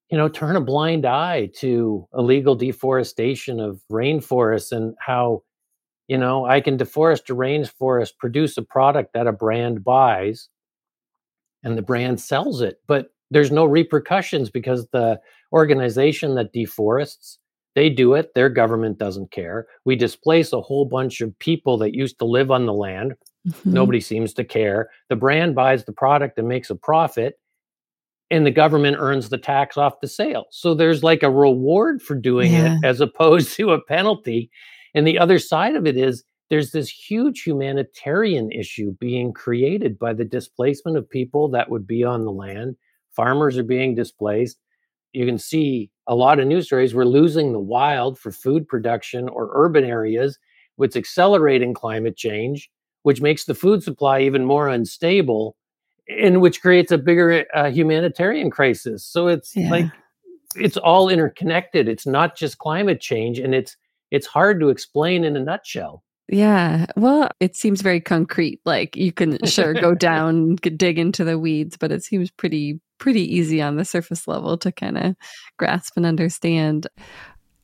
you 0.09 0.17
know 0.17 0.29
turn 0.29 0.55
a 0.55 0.61
blind 0.61 1.05
eye 1.05 1.49
to 1.57 2.07
illegal 2.13 2.55
deforestation 2.55 3.59
of 3.59 3.81
rainforests 3.91 4.71
and 4.71 4.95
how 4.99 5.41
you 6.07 6.17
know 6.17 6.45
i 6.45 6.61
can 6.61 6.77
deforest 6.77 7.29
a 7.29 7.33
rainforest 7.33 8.17
produce 8.19 8.57
a 8.57 8.61
product 8.61 9.13
that 9.13 9.27
a 9.27 9.31
brand 9.31 9.83
buys 9.83 10.49
and 11.63 11.77
the 11.77 11.81
brand 11.81 12.19
sells 12.19 12.61
it 12.61 12.81
but 12.87 13.07
there's 13.31 13.51
no 13.51 13.65
repercussions 13.65 14.49
because 14.49 14.87
the 14.91 15.19
organization 15.51 16.35
that 16.35 16.53
deforests 16.53 17.39
they 17.75 17.89
do 17.89 18.13
it 18.13 18.33
their 18.33 18.49
government 18.49 18.97
doesn't 18.97 19.31
care. 19.31 19.67
We 19.83 19.95
displace 19.95 20.53
a 20.53 20.61
whole 20.61 20.85
bunch 20.85 21.21
of 21.21 21.37
people 21.39 21.77
that 21.79 21.93
used 21.93 22.17
to 22.19 22.25
live 22.25 22.49
on 22.49 22.65
the 22.65 22.73
land. 22.73 23.13
Mm-hmm. 23.47 23.73
nobody 23.73 24.01
seems 24.01 24.33
to 24.33 24.43
care. 24.43 24.89
The 25.09 25.15
brand 25.15 25.53
buys 25.53 25.85
the 25.85 25.91
product 25.91 26.39
and 26.39 26.47
makes 26.47 26.71
a 26.71 26.75
profit 26.75 27.35
and 28.31 28.45
the 28.45 28.51
government 28.51 28.97
earns 28.99 29.29
the 29.29 29.37
tax 29.37 29.77
off 29.77 29.99
the 30.01 30.07
sale. 30.07 30.45
So 30.51 30.73
there's 30.73 31.03
like 31.03 31.23
a 31.23 31.29
reward 31.29 32.01
for 32.01 32.15
doing 32.15 32.53
yeah. 32.53 32.75
it 32.75 32.85
as 32.85 33.01
opposed 33.01 33.53
to 33.57 33.71
a 33.71 33.81
penalty. 33.81 34.49
And 34.93 35.05
the 35.05 35.19
other 35.19 35.39
side 35.39 35.75
of 35.75 35.85
it 35.85 35.97
is 35.97 36.23
there's 36.49 36.71
this 36.71 36.89
huge 36.89 37.43
humanitarian 37.43 38.51
issue 38.51 38.95
being 38.99 39.33
created 39.33 39.97
by 39.97 40.13
the 40.13 40.25
displacement 40.25 40.97
of 40.97 41.09
people 41.09 41.49
that 41.49 41.69
would 41.69 41.87
be 41.87 42.03
on 42.03 42.25
the 42.25 42.31
land. 42.31 42.75
Farmers 43.15 43.57
are 43.57 43.63
being 43.63 43.95
displaced. 43.95 44.59
You 45.13 45.25
can 45.25 45.37
see 45.37 45.89
a 46.07 46.15
lot 46.15 46.39
of 46.39 46.47
news 46.47 46.65
stories. 46.67 46.93
We're 46.93 47.05
losing 47.05 47.51
the 47.51 47.59
wild 47.59 48.19
for 48.19 48.31
food 48.31 48.67
production 48.67 49.29
or 49.29 49.49
urban 49.53 49.85
areas, 49.85 50.37
which 50.75 50.95
accelerating 50.95 51.73
climate 51.73 52.17
change, 52.17 52.69
which 53.03 53.21
makes 53.21 53.45
the 53.45 53.55
food 53.55 53.81
supply 53.81 54.21
even 54.21 54.45
more 54.45 54.67
unstable 54.67 55.55
and 56.07 56.41
which 56.41 56.61
creates 56.61 56.91
a 56.91 56.97
bigger 56.97 57.45
uh, 57.53 57.69
humanitarian 57.69 58.49
crisis. 58.49 59.05
So 59.05 59.27
it's 59.27 59.55
yeah. 59.55 59.69
like 59.69 59.85
it's 60.55 60.77
all 60.77 61.09
interconnected. 61.09 61.87
It's 61.87 62.05
not 62.05 62.35
just 62.35 62.57
climate 62.57 63.01
change, 63.01 63.39
and 63.39 63.53
it's 63.53 63.75
it's 64.11 64.27
hard 64.27 64.59
to 64.59 64.69
explain 64.69 65.23
in 65.23 65.35
a 65.35 65.43
nutshell. 65.43 66.03
Yeah. 66.27 66.87
Well, 66.95 67.29
it 67.39 67.55
seems 67.55 67.81
very 67.81 68.01
concrete. 68.01 68.59
Like 68.65 68.95
you 68.95 69.11
can 69.11 69.43
sure 69.45 69.73
go 69.73 69.93
down, 69.95 70.55
dig 70.55 70.97
into 70.97 71.23
the 71.23 71.37
weeds, 71.37 71.77
but 71.77 71.91
it 71.91 72.03
seems 72.03 72.31
pretty 72.31 72.79
pretty 72.97 73.21
easy 73.35 73.61
on 73.61 73.75
the 73.75 73.85
surface 73.85 74.27
level 74.27 74.57
to 74.57 74.71
kind 74.71 74.97
of 74.97 75.15
grasp 75.57 75.97
and 75.97 76.05
understand. 76.05 76.87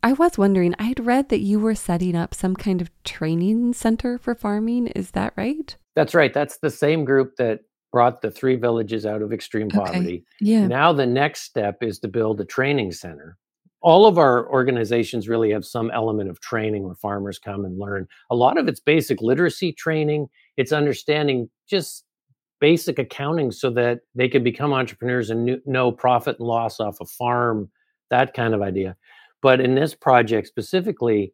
I 0.04 0.13
was 0.13 0.38
wondering, 0.38 0.75
I 0.80 0.84
had 0.84 1.06
read 1.06 1.30
that 1.30 1.41
you 1.41 1.60
were 1.60 1.75
setting 1.75 2.15
up 2.15 2.34
some 2.34 2.56
kind 2.56 2.82
of 2.82 2.89
training 3.04 3.73
center 3.73 4.17
for 4.17 4.34
farming. 4.34 4.88
Is 4.88 5.12
that 5.12 5.34
right? 5.38 5.75
That's 5.95 6.15
right. 6.15 6.34
That's 6.34 6.58
the 6.58 6.71
same 6.71 7.06
group 7.06 7.36
that 7.38 7.60
brought 7.91 8.21
the 8.21 8.32
three 8.32 8.56
villages 8.56 9.06
out 9.06 9.21
of 9.21 9.34
extreme 9.34 9.69
poverty. 9.69 9.97
Okay. 9.99 10.23
Yeah. 10.39 10.67
Now 10.67 10.93
the 10.93 11.06
next 11.06 11.41
step 11.41 11.77
is 11.82 11.99
to 11.99 12.08
build 12.08 12.39
a 12.41 12.45
training 12.45 12.91
center. 12.93 13.38
All 13.82 14.06
of 14.06 14.17
our 14.17 14.47
organizations 14.49 15.27
really 15.27 15.51
have 15.51 15.65
some 15.65 15.89
element 15.91 16.30
of 16.30 16.39
training 16.39 16.84
where 16.84 16.95
farmers 16.95 17.39
come 17.39 17.65
and 17.65 17.80
learn. 17.80 18.08
A 18.30 18.36
lot 18.36 18.58
of 18.58 18.67
it's 18.67 18.80
basic 18.80 19.21
literacy 19.21 19.73
training, 19.73 20.30
it's 20.56 20.71
understanding 20.71 21.49
just 21.67 22.06
basic 22.60 22.99
accounting 22.99 23.51
so 23.51 23.71
that 23.71 24.01
they 24.13 24.30
can 24.30 24.43
become 24.43 24.71
entrepreneurs 24.71 25.32
and 25.32 25.60
know 25.65 25.91
profit 25.91 26.38
and 26.39 26.47
loss 26.47 26.80
off 26.80 27.01
a 27.01 27.06
farm, 27.06 27.69
that 28.12 28.34
kind 28.34 28.54
of 28.54 28.62
idea. 28.62 28.95
But 29.41 29.60
in 29.60 29.73
this 29.73 29.95
project 29.95 30.47
specifically, 30.47 31.34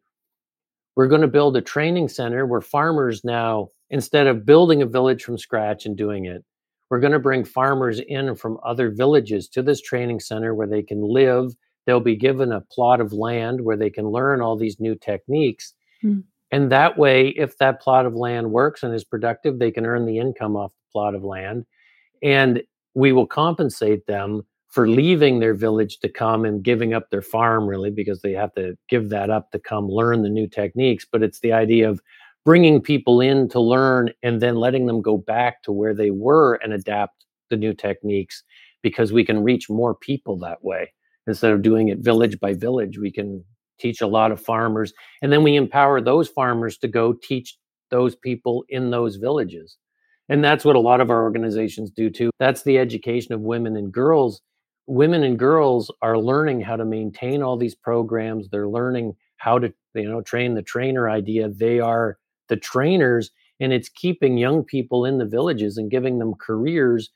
we're 0.96 1.06
going 1.06 1.20
to 1.20 1.28
build 1.28 1.56
a 1.56 1.60
training 1.60 2.08
center 2.08 2.46
where 2.46 2.62
farmers 2.62 3.22
now, 3.24 3.68
instead 3.90 4.26
of 4.26 4.46
building 4.46 4.82
a 4.82 4.86
village 4.86 5.22
from 5.22 5.38
scratch 5.38 5.86
and 5.86 5.96
doing 5.96 6.24
it, 6.24 6.42
we're 6.90 7.00
going 7.00 7.12
to 7.12 7.18
bring 7.18 7.44
farmers 7.44 8.00
in 8.00 8.34
from 8.34 8.58
other 8.64 8.90
villages 8.90 9.48
to 9.48 9.62
this 9.62 9.80
training 9.80 10.20
center 10.20 10.54
where 10.54 10.66
they 10.66 10.82
can 10.82 11.02
live. 11.02 11.54
They'll 11.86 12.00
be 12.00 12.16
given 12.16 12.52
a 12.52 12.60
plot 12.60 13.00
of 13.00 13.12
land 13.12 13.60
where 13.60 13.76
they 13.76 13.90
can 13.90 14.08
learn 14.08 14.40
all 14.40 14.56
these 14.56 14.80
new 14.80 14.94
techniques. 14.94 15.74
Mm. 16.02 16.24
And 16.50 16.72
that 16.72 16.96
way, 16.96 17.28
if 17.28 17.58
that 17.58 17.80
plot 17.80 18.06
of 18.06 18.14
land 18.14 18.50
works 18.50 18.82
and 18.82 18.94
is 18.94 19.04
productive, 19.04 19.58
they 19.58 19.70
can 19.70 19.84
earn 19.84 20.06
the 20.06 20.18
income 20.18 20.56
off 20.56 20.72
the 20.72 20.92
plot 20.92 21.14
of 21.14 21.24
land. 21.24 21.66
And 22.22 22.62
we 22.94 23.12
will 23.12 23.26
compensate 23.26 24.06
them 24.06 24.42
for 24.68 24.88
leaving 24.88 25.40
their 25.40 25.54
village 25.54 25.98
to 26.00 26.08
come 26.08 26.44
and 26.44 26.62
giving 26.62 26.92
up 26.92 27.10
their 27.10 27.22
farm, 27.22 27.66
really, 27.66 27.90
because 27.90 28.20
they 28.20 28.32
have 28.32 28.52
to 28.54 28.76
give 28.88 29.08
that 29.10 29.30
up 29.30 29.50
to 29.50 29.58
come 29.58 29.88
learn 29.88 30.22
the 30.22 30.28
new 30.28 30.46
techniques. 30.46 31.06
But 31.10 31.22
it's 31.22 31.40
the 31.40 31.52
idea 31.52 31.88
of 31.88 32.00
bringing 32.48 32.80
people 32.80 33.20
in 33.20 33.46
to 33.46 33.60
learn 33.60 34.08
and 34.22 34.40
then 34.40 34.56
letting 34.56 34.86
them 34.86 35.02
go 35.02 35.18
back 35.18 35.62
to 35.62 35.70
where 35.70 35.92
they 35.92 36.10
were 36.10 36.54
and 36.62 36.72
adapt 36.72 37.26
the 37.50 37.58
new 37.58 37.74
techniques 37.74 38.42
because 38.82 39.12
we 39.12 39.22
can 39.22 39.44
reach 39.44 39.68
more 39.68 39.94
people 39.94 40.38
that 40.38 40.64
way. 40.64 40.90
Instead 41.26 41.52
of 41.52 41.60
doing 41.60 41.88
it 41.88 41.98
village 41.98 42.40
by 42.40 42.54
village 42.54 42.96
we 42.96 43.12
can 43.12 43.44
teach 43.78 44.00
a 44.00 44.06
lot 44.06 44.32
of 44.32 44.40
farmers 44.40 44.94
and 45.20 45.30
then 45.30 45.42
we 45.42 45.56
empower 45.56 46.00
those 46.00 46.26
farmers 46.26 46.78
to 46.78 46.88
go 46.88 47.12
teach 47.12 47.58
those 47.90 48.16
people 48.16 48.64
in 48.70 48.88
those 48.88 49.16
villages. 49.16 49.76
And 50.30 50.42
that's 50.42 50.64
what 50.64 50.74
a 50.74 50.80
lot 50.80 51.02
of 51.02 51.10
our 51.10 51.22
organizations 51.24 51.90
do 51.90 52.08
too. 52.08 52.30
That's 52.38 52.62
the 52.62 52.78
education 52.78 53.34
of 53.34 53.42
women 53.42 53.76
and 53.76 53.92
girls. 53.92 54.40
Women 54.86 55.22
and 55.22 55.38
girls 55.38 55.90
are 56.00 56.16
learning 56.16 56.62
how 56.62 56.76
to 56.76 56.86
maintain 56.86 57.42
all 57.42 57.58
these 57.58 57.74
programs. 57.74 58.48
They're 58.48 58.68
learning 58.68 59.16
how 59.36 59.58
to 59.58 59.70
you 59.94 60.08
know 60.08 60.22
train 60.22 60.54
the 60.54 60.62
trainer 60.62 61.10
idea. 61.10 61.50
They 61.50 61.80
are 61.80 62.16
the 62.48 62.56
trainers 62.56 63.30
and 63.60 63.72
it's 63.72 63.88
keeping 63.88 64.38
young 64.38 64.64
people 64.64 65.04
in 65.04 65.18
the 65.18 65.26
villages 65.26 65.76
and 65.76 65.90
giving 65.90 66.18
them 66.18 66.34
careers 66.34 67.10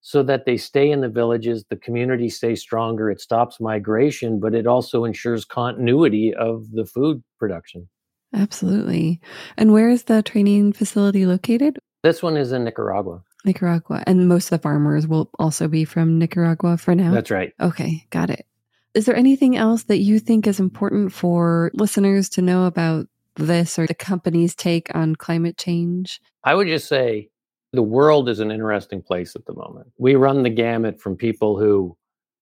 so 0.00 0.22
that 0.22 0.46
they 0.46 0.56
stay 0.56 0.90
in 0.90 1.00
the 1.00 1.08
villages 1.08 1.64
the 1.70 1.76
community 1.76 2.28
stays 2.28 2.60
stronger 2.60 3.10
it 3.10 3.20
stops 3.20 3.60
migration 3.60 4.40
but 4.40 4.54
it 4.54 4.66
also 4.66 5.04
ensures 5.04 5.44
continuity 5.44 6.34
of 6.34 6.70
the 6.72 6.84
food 6.84 7.22
production 7.38 7.88
absolutely 8.34 9.20
and 9.56 9.72
where 9.72 9.90
is 9.90 10.04
the 10.04 10.22
training 10.22 10.72
facility 10.72 11.26
located 11.26 11.78
this 12.02 12.22
one 12.22 12.36
is 12.36 12.52
in 12.52 12.64
nicaragua 12.64 13.22
Nicaragua. 13.44 14.02
And 14.06 14.28
most 14.28 14.46
of 14.46 14.50
the 14.50 14.62
farmers 14.62 15.06
will 15.06 15.30
also 15.38 15.68
be 15.68 15.84
from 15.84 16.18
Nicaragua 16.18 16.76
for 16.76 16.94
now. 16.94 17.12
That's 17.12 17.30
right. 17.30 17.52
Okay, 17.60 18.06
got 18.10 18.30
it. 18.30 18.46
Is 18.94 19.06
there 19.06 19.16
anything 19.16 19.56
else 19.56 19.84
that 19.84 19.98
you 19.98 20.18
think 20.18 20.46
is 20.46 20.60
important 20.60 21.12
for 21.12 21.70
listeners 21.74 22.28
to 22.30 22.42
know 22.42 22.66
about 22.66 23.06
this 23.36 23.78
or 23.78 23.86
the 23.86 23.94
company's 23.94 24.54
take 24.54 24.94
on 24.94 25.16
climate 25.16 25.56
change? 25.56 26.20
I 26.44 26.54
would 26.54 26.66
just 26.66 26.88
say 26.88 27.30
the 27.72 27.82
world 27.82 28.28
is 28.28 28.40
an 28.40 28.50
interesting 28.50 29.02
place 29.02 29.34
at 29.34 29.46
the 29.46 29.54
moment. 29.54 29.92
We 29.98 30.14
run 30.14 30.42
the 30.42 30.50
gamut 30.50 31.00
from 31.00 31.16
people 31.16 31.58
who 31.58 31.96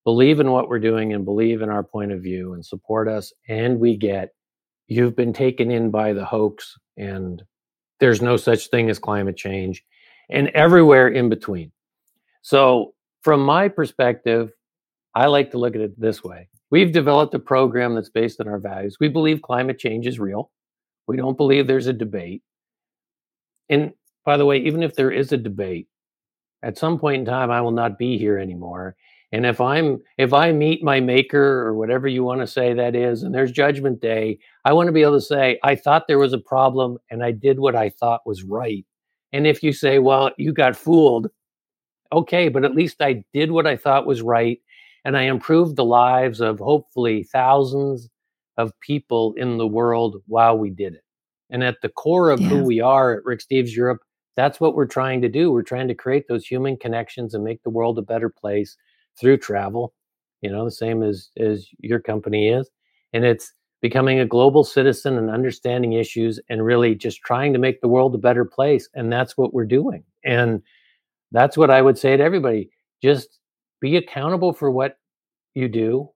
believe 0.05 0.41
in 0.41 0.51
what 0.51 0.69
we're 0.69 0.79
doing 0.81 1.13
and 1.13 1.25
believe 1.25 1.63
in 1.63 1.71
our 1.71 1.83
point 1.85 2.13
of 2.13 2.23
view 2.23 2.55
and 2.55 2.65
support 2.65 3.09
us, 3.09 3.33
and 3.49 3.79
we 3.79 3.97
get 3.97 4.31
you've 4.89 5.15
been 5.15 5.33
taken 5.33 5.71
in 5.71 5.91
by 5.91 6.13
the 6.13 6.25
hoax 6.25 6.77
and 6.97 7.43
there's 8.01 8.21
no 8.21 8.37
such 8.37 8.69
thing 8.69 8.91
as 8.91 8.99
climate 8.99 9.37
change 9.37 9.85
and 10.29 10.49
everywhere 10.49 11.07
in 11.09 11.29
between. 11.29 11.71
So, 12.43 12.95
from 13.23 13.41
my 13.41 13.69
perspective, 13.69 14.51
I 15.15 15.27
like 15.27 15.51
to 15.51 15.59
look 15.59 15.75
at 15.75 15.83
it 15.83 16.01
this 16.01 16.25
way. 16.25 16.49
We've 16.71 16.93
developed 16.93 17.35
a 17.35 17.39
program 17.39 17.95
that's 17.95 18.09
based 18.09 18.41
on 18.41 18.49
our 18.49 18.59
values. 18.59 18.97
We 18.99 19.09
believe 19.09 19.43
climate 19.43 19.79
change 19.79 20.07
is 20.07 20.19
real. 20.19 20.51
We 21.11 21.17
don't 21.17 21.37
believe 21.37 21.67
there's 21.67 21.89
a 21.89 21.93
debate. 21.93 22.45
And 23.69 23.95
by 24.25 24.37
the 24.37 24.47
way, 24.47 24.59
even 24.59 24.81
if 24.85 24.95
there 24.95 25.11
is 25.11 25.33
a 25.33 25.37
debate, 25.37 25.89
at 26.63 26.79
some 26.79 27.01
point 27.01 27.19
in 27.19 27.25
time, 27.25 27.51
I 27.51 27.61
will 27.63 27.73
not 27.73 27.99
be 27.99 28.17
here 28.17 28.39
anymore. 28.39 28.95
And 29.33 29.45
if 29.45 29.61
I'm 29.61 29.99
if 30.19 30.33
I 30.33 30.53
meet 30.53 30.85
my 30.85 31.01
maker 31.01 31.67
or 31.67 31.75
whatever 31.75 32.07
you 32.07 32.23
want 32.23 32.43
to 32.43 32.47
say 32.47 32.75
that 32.75 32.95
is, 32.95 33.25
and 33.25 33.35
there's 33.35 33.51
judgment 33.51 34.01
day, 34.01 34.39
I 34.65 34.73
want 34.73 34.87
to 34.87 34.93
be 34.93 35.03
able 35.03 35.19
to 35.19 35.21
say, 35.21 35.59
I 35.65 35.75
thought 35.75 36.07
there 36.07 36.19
was 36.21 36.33
a 36.33 36.39
problem 36.39 36.99
and 37.11 37.25
I 37.25 37.33
did 37.33 37.59
what 37.59 37.75
I 37.75 37.89
thought 37.91 38.25
was 38.25 38.45
right. 38.45 38.87
And 39.33 39.49
if 39.49 39.65
you 39.65 39.73
say, 39.73 39.99
well, 39.99 40.31
you 40.39 40.53
got 40.53 40.77
fooled, 40.77 41.27
okay, 42.13 42.49
but 42.49 42.65
at 42.65 42.77
least 42.77 43.03
I 43.03 43.25
did 43.35 43.51
what 43.51 43.67
I 43.67 43.77
thought 43.77 44.07
was 44.07 44.23
right 44.23 44.61
and 45.05 45.17
I 45.17 45.23
improved 45.23 45.75
the 45.75 45.85
lives 45.85 46.41
of 46.41 46.61
hopefully 46.61 47.25
thousands 47.25 48.09
of 48.57 48.79
people 48.81 49.35
in 49.37 49.59
the 49.59 49.67
world 49.67 50.17
while 50.27 50.57
we 50.59 50.71
did 50.71 50.95
it. 50.95 51.05
And 51.51 51.65
at 51.65 51.81
the 51.83 51.89
core 51.89 52.31
of 52.31 52.41
yeah. 52.41 52.49
who 52.49 52.65
we 52.65 52.81
are 52.81 53.17
at 53.17 53.25
Rick 53.25 53.41
Steves 53.41 53.75
Europe, 53.75 54.01
that's 54.37 54.61
what 54.61 54.75
we're 54.75 54.87
trying 54.87 55.21
to 55.23 55.29
do. 55.29 55.51
We're 55.51 55.63
trying 55.63 55.89
to 55.89 55.95
create 55.95 56.27
those 56.29 56.47
human 56.47 56.77
connections 56.77 57.35
and 57.35 57.45
make 57.45 57.63
the 57.63 57.71
world 57.71 57.99
a 57.99 58.03
better 58.03 58.29
place 58.29 58.77
through 59.19 59.39
travel, 59.39 59.93
you 60.41 60.51
know, 60.51 60.65
the 60.65 60.71
same 60.71 61.03
as 61.03 61.31
as 61.39 61.67
your 61.79 62.01
company 62.01 62.49
is. 62.49 62.71
And 63.13 63.25
it's 63.25 63.53
becoming 63.83 64.21
a 64.21 64.27
global 64.27 64.63
citizen 64.63 65.19
and 65.19 65.31
understanding 65.31 65.95
issues 65.95 66.39
and 66.49 66.65
really 66.65 66.95
just 66.95 67.23
trying 67.23 67.53
to 67.53 67.59
make 67.59 67.81
the 67.81 67.89
world 67.89 68.15
a 68.15 68.19
better 68.19 68.45
place. 68.45 68.89
And 68.95 69.13
that's 69.13 69.37
what 69.37 69.53
we're 69.55 69.65
doing. 69.65 70.05
And 70.25 70.63
that's 71.33 71.57
what 71.57 71.71
I 71.71 71.83
would 71.83 71.99
say 71.99 72.17
to 72.17 72.23
everybody. 72.23 72.71
Just 73.03 73.39
be 73.81 73.97
accountable 73.97 74.53
for 74.53 74.71
what 74.71 74.99
you 75.55 75.69
do, 75.69 76.11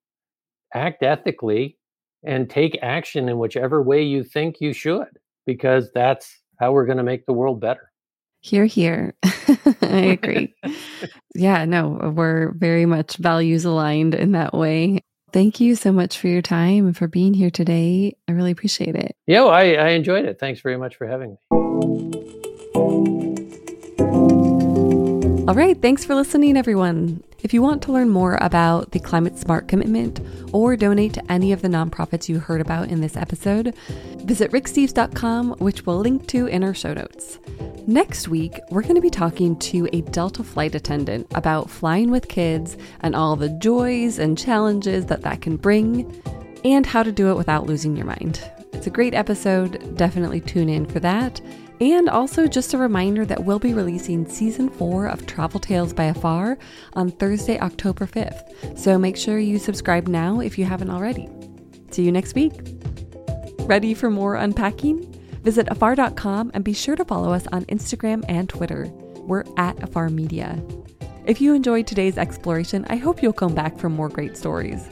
act 0.74 1.02
ethically, 1.02 1.78
and 2.24 2.48
take 2.48 2.78
action 2.82 3.28
in 3.28 3.38
whichever 3.38 3.82
way 3.82 4.02
you 4.02 4.24
think 4.24 4.56
you 4.60 4.72
should, 4.72 5.08
because 5.46 5.90
that's 5.94 6.40
how 6.58 6.72
we're 6.72 6.86
going 6.86 6.98
to 6.98 7.04
make 7.04 7.26
the 7.26 7.32
world 7.32 7.60
better. 7.60 7.90
Here, 8.40 8.66
here. 8.66 9.14
I 9.80 10.18
agree. 10.20 10.54
yeah, 11.34 11.64
no, 11.64 11.98
uh, 12.00 12.10
we're 12.10 12.52
very 12.52 12.84
much 12.84 13.16
values 13.16 13.64
aligned 13.64 14.14
in 14.14 14.32
that 14.32 14.52
way. 14.52 15.00
Thank 15.32 15.60
you 15.60 15.74
so 15.74 15.92
much 15.92 16.18
for 16.18 16.28
your 16.28 16.42
time 16.42 16.86
and 16.86 16.96
for 16.96 17.08
being 17.08 17.34
here 17.34 17.50
today. 17.50 18.16
I 18.28 18.32
really 18.32 18.50
appreciate 18.50 18.94
it. 18.94 19.16
Yeah, 19.26 19.40
well, 19.40 19.50
I, 19.50 19.72
I 19.72 19.88
enjoyed 19.90 20.26
it. 20.26 20.38
Thanks 20.38 20.60
very 20.60 20.76
much 20.76 20.96
for 20.96 21.06
having 21.06 21.30
me. 21.30 21.38
All 25.46 25.54
right, 25.54 25.78
thanks 25.80 26.06
for 26.06 26.14
listening, 26.14 26.56
everyone. 26.56 27.22
If 27.40 27.52
you 27.52 27.60
want 27.60 27.82
to 27.82 27.92
learn 27.92 28.08
more 28.08 28.38
about 28.40 28.92
the 28.92 28.98
Climate 28.98 29.36
Smart 29.36 29.68
Commitment 29.68 30.18
or 30.54 30.74
donate 30.74 31.12
to 31.14 31.32
any 31.32 31.52
of 31.52 31.60
the 31.60 31.68
nonprofits 31.68 32.30
you 32.30 32.38
heard 32.38 32.62
about 32.62 32.88
in 32.88 33.02
this 33.02 33.14
episode, 33.14 33.74
visit 34.20 34.50
ricksteves.com, 34.52 35.56
which 35.58 35.84
we'll 35.84 35.98
link 35.98 36.26
to 36.28 36.46
in 36.46 36.64
our 36.64 36.72
show 36.72 36.94
notes. 36.94 37.38
Next 37.86 38.26
week, 38.26 38.58
we're 38.70 38.80
going 38.80 38.94
to 38.94 39.02
be 39.02 39.10
talking 39.10 39.58
to 39.58 39.86
a 39.92 40.00
Delta 40.00 40.42
flight 40.42 40.74
attendant 40.74 41.26
about 41.34 41.68
flying 41.68 42.10
with 42.10 42.28
kids 42.28 42.78
and 43.00 43.14
all 43.14 43.36
the 43.36 43.50
joys 43.50 44.18
and 44.18 44.38
challenges 44.38 45.04
that 45.06 45.20
that 45.20 45.42
can 45.42 45.58
bring, 45.58 46.22
and 46.64 46.86
how 46.86 47.02
to 47.02 47.12
do 47.12 47.30
it 47.30 47.36
without 47.36 47.66
losing 47.66 47.94
your 47.98 48.06
mind. 48.06 48.40
It's 48.72 48.86
a 48.86 48.90
great 48.90 49.12
episode. 49.12 49.94
Definitely 49.98 50.40
tune 50.40 50.70
in 50.70 50.86
for 50.86 51.00
that. 51.00 51.42
And 51.80 52.08
also, 52.08 52.46
just 52.46 52.72
a 52.72 52.78
reminder 52.78 53.24
that 53.26 53.44
we'll 53.44 53.58
be 53.58 53.74
releasing 53.74 54.28
season 54.28 54.70
four 54.70 55.06
of 55.06 55.26
Travel 55.26 55.58
Tales 55.58 55.92
by 55.92 56.04
Afar 56.04 56.56
on 56.92 57.10
Thursday, 57.10 57.58
October 57.58 58.06
5th. 58.06 58.78
So 58.78 58.96
make 58.96 59.16
sure 59.16 59.38
you 59.38 59.58
subscribe 59.58 60.06
now 60.06 60.40
if 60.40 60.56
you 60.56 60.64
haven't 60.64 60.90
already. 60.90 61.28
See 61.90 62.02
you 62.02 62.12
next 62.12 62.34
week. 62.34 62.52
Ready 63.60 63.94
for 63.94 64.10
more 64.10 64.36
unpacking? 64.36 65.10
Visit 65.42 65.68
afar.com 65.70 66.52
and 66.54 66.64
be 66.64 66.72
sure 66.72 66.96
to 66.96 67.04
follow 67.04 67.32
us 67.32 67.46
on 67.48 67.64
Instagram 67.66 68.24
and 68.28 68.48
Twitter. 68.48 68.86
We're 69.18 69.44
at 69.56 69.82
Afar 69.82 70.08
Media. 70.10 70.62
If 71.26 71.40
you 71.40 71.54
enjoyed 71.54 71.86
today's 71.86 72.18
exploration, 72.18 72.86
I 72.88 72.96
hope 72.96 73.22
you'll 73.22 73.32
come 73.32 73.54
back 73.54 73.78
for 73.78 73.88
more 73.88 74.08
great 74.08 74.36
stories. 74.36 74.88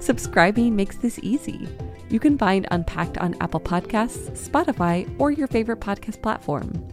Subscribing 0.00 0.74
makes 0.74 0.96
this 0.96 1.18
easy. 1.22 1.68
You 2.10 2.20
can 2.20 2.38
find 2.38 2.66
Unpacked 2.70 3.18
on 3.18 3.34
Apple 3.40 3.60
Podcasts, 3.60 4.30
Spotify, 4.48 5.12
or 5.18 5.30
your 5.30 5.48
favorite 5.48 5.80
podcast 5.80 6.22
platform. 6.22 6.86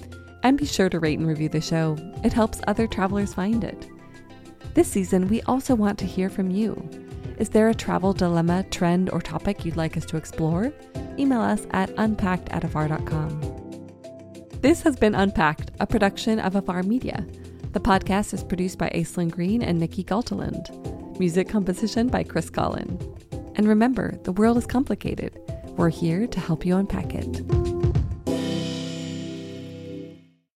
And 0.43 0.58
be 0.58 0.65
sure 0.65 0.89
to 0.89 1.00
rate 1.00 1.19
and 1.19 1.28
review 1.28 1.50
the 1.50 1.62
show, 1.62 1.95
it 2.24 2.34
helps 2.34 2.62
other 2.67 2.88
travelers 2.88 3.34
find 3.34 3.63
it. 3.63 3.89
This 4.74 4.88
season, 4.88 5.28
we 5.28 5.41
also 5.43 5.76
want 5.76 6.00
to 6.00 6.06
hear 6.06 6.30
from 6.30 6.50
you. 6.50 6.89
Is 7.38 7.50
there 7.50 7.69
a 7.69 7.76
travel 7.76 8.13
dilemma, 8.13 8.63
trend, 8.71 9.10
or 9.10 9.21
topic 9.21 9.65
you'd 9.65 9.78
like 9.78 9.97
us 9.97 10.06
to 10.06 10.17
explore? 10.17 10.71
Email 11.19 11.41
us 11.41 11.67
at 11.71 11.91
unpacked 11.97 12.50
at 12.50 12.63
afar.com. 12.63 13.52
This 14.62 14.84
has 14.84 14.95
been 14.95 15.15
Unpacked, 15.15 15.71
a 15.80 15.88
production 15.88 16.39
of 16.39 16.56
Afar 16.56 16.84
Media. 16.84 17.26
The 17.71 17.80
podcast 17.80 18.32
is 18.34 18.43
produced 18.43 18.78
by 18.78 18.91
Aislyn 18.93 19.32
Greene 19.32 19.63
and 19.63 19.80
Nikki 19.80 20.04
Galteland. 20.04 20.69
Music 21.19 21.50
composition 21.50 22.08
by 22.08 22.24
Chris 22.24 22.50
Collin. 22.50 23.00
And 23.62 23.67
remember, 23.67 24.17
the 24.24 24.32
world 24.32 24.58
is 24.58 24.65
complicated. 24.65 25.39
We're 25.78 25.89
here 25.89 26.26
to 26.26 26.39
help 26.39 26.65
you 26.65 26.78
unpack 26.78 27.13
it. 27.13 27.70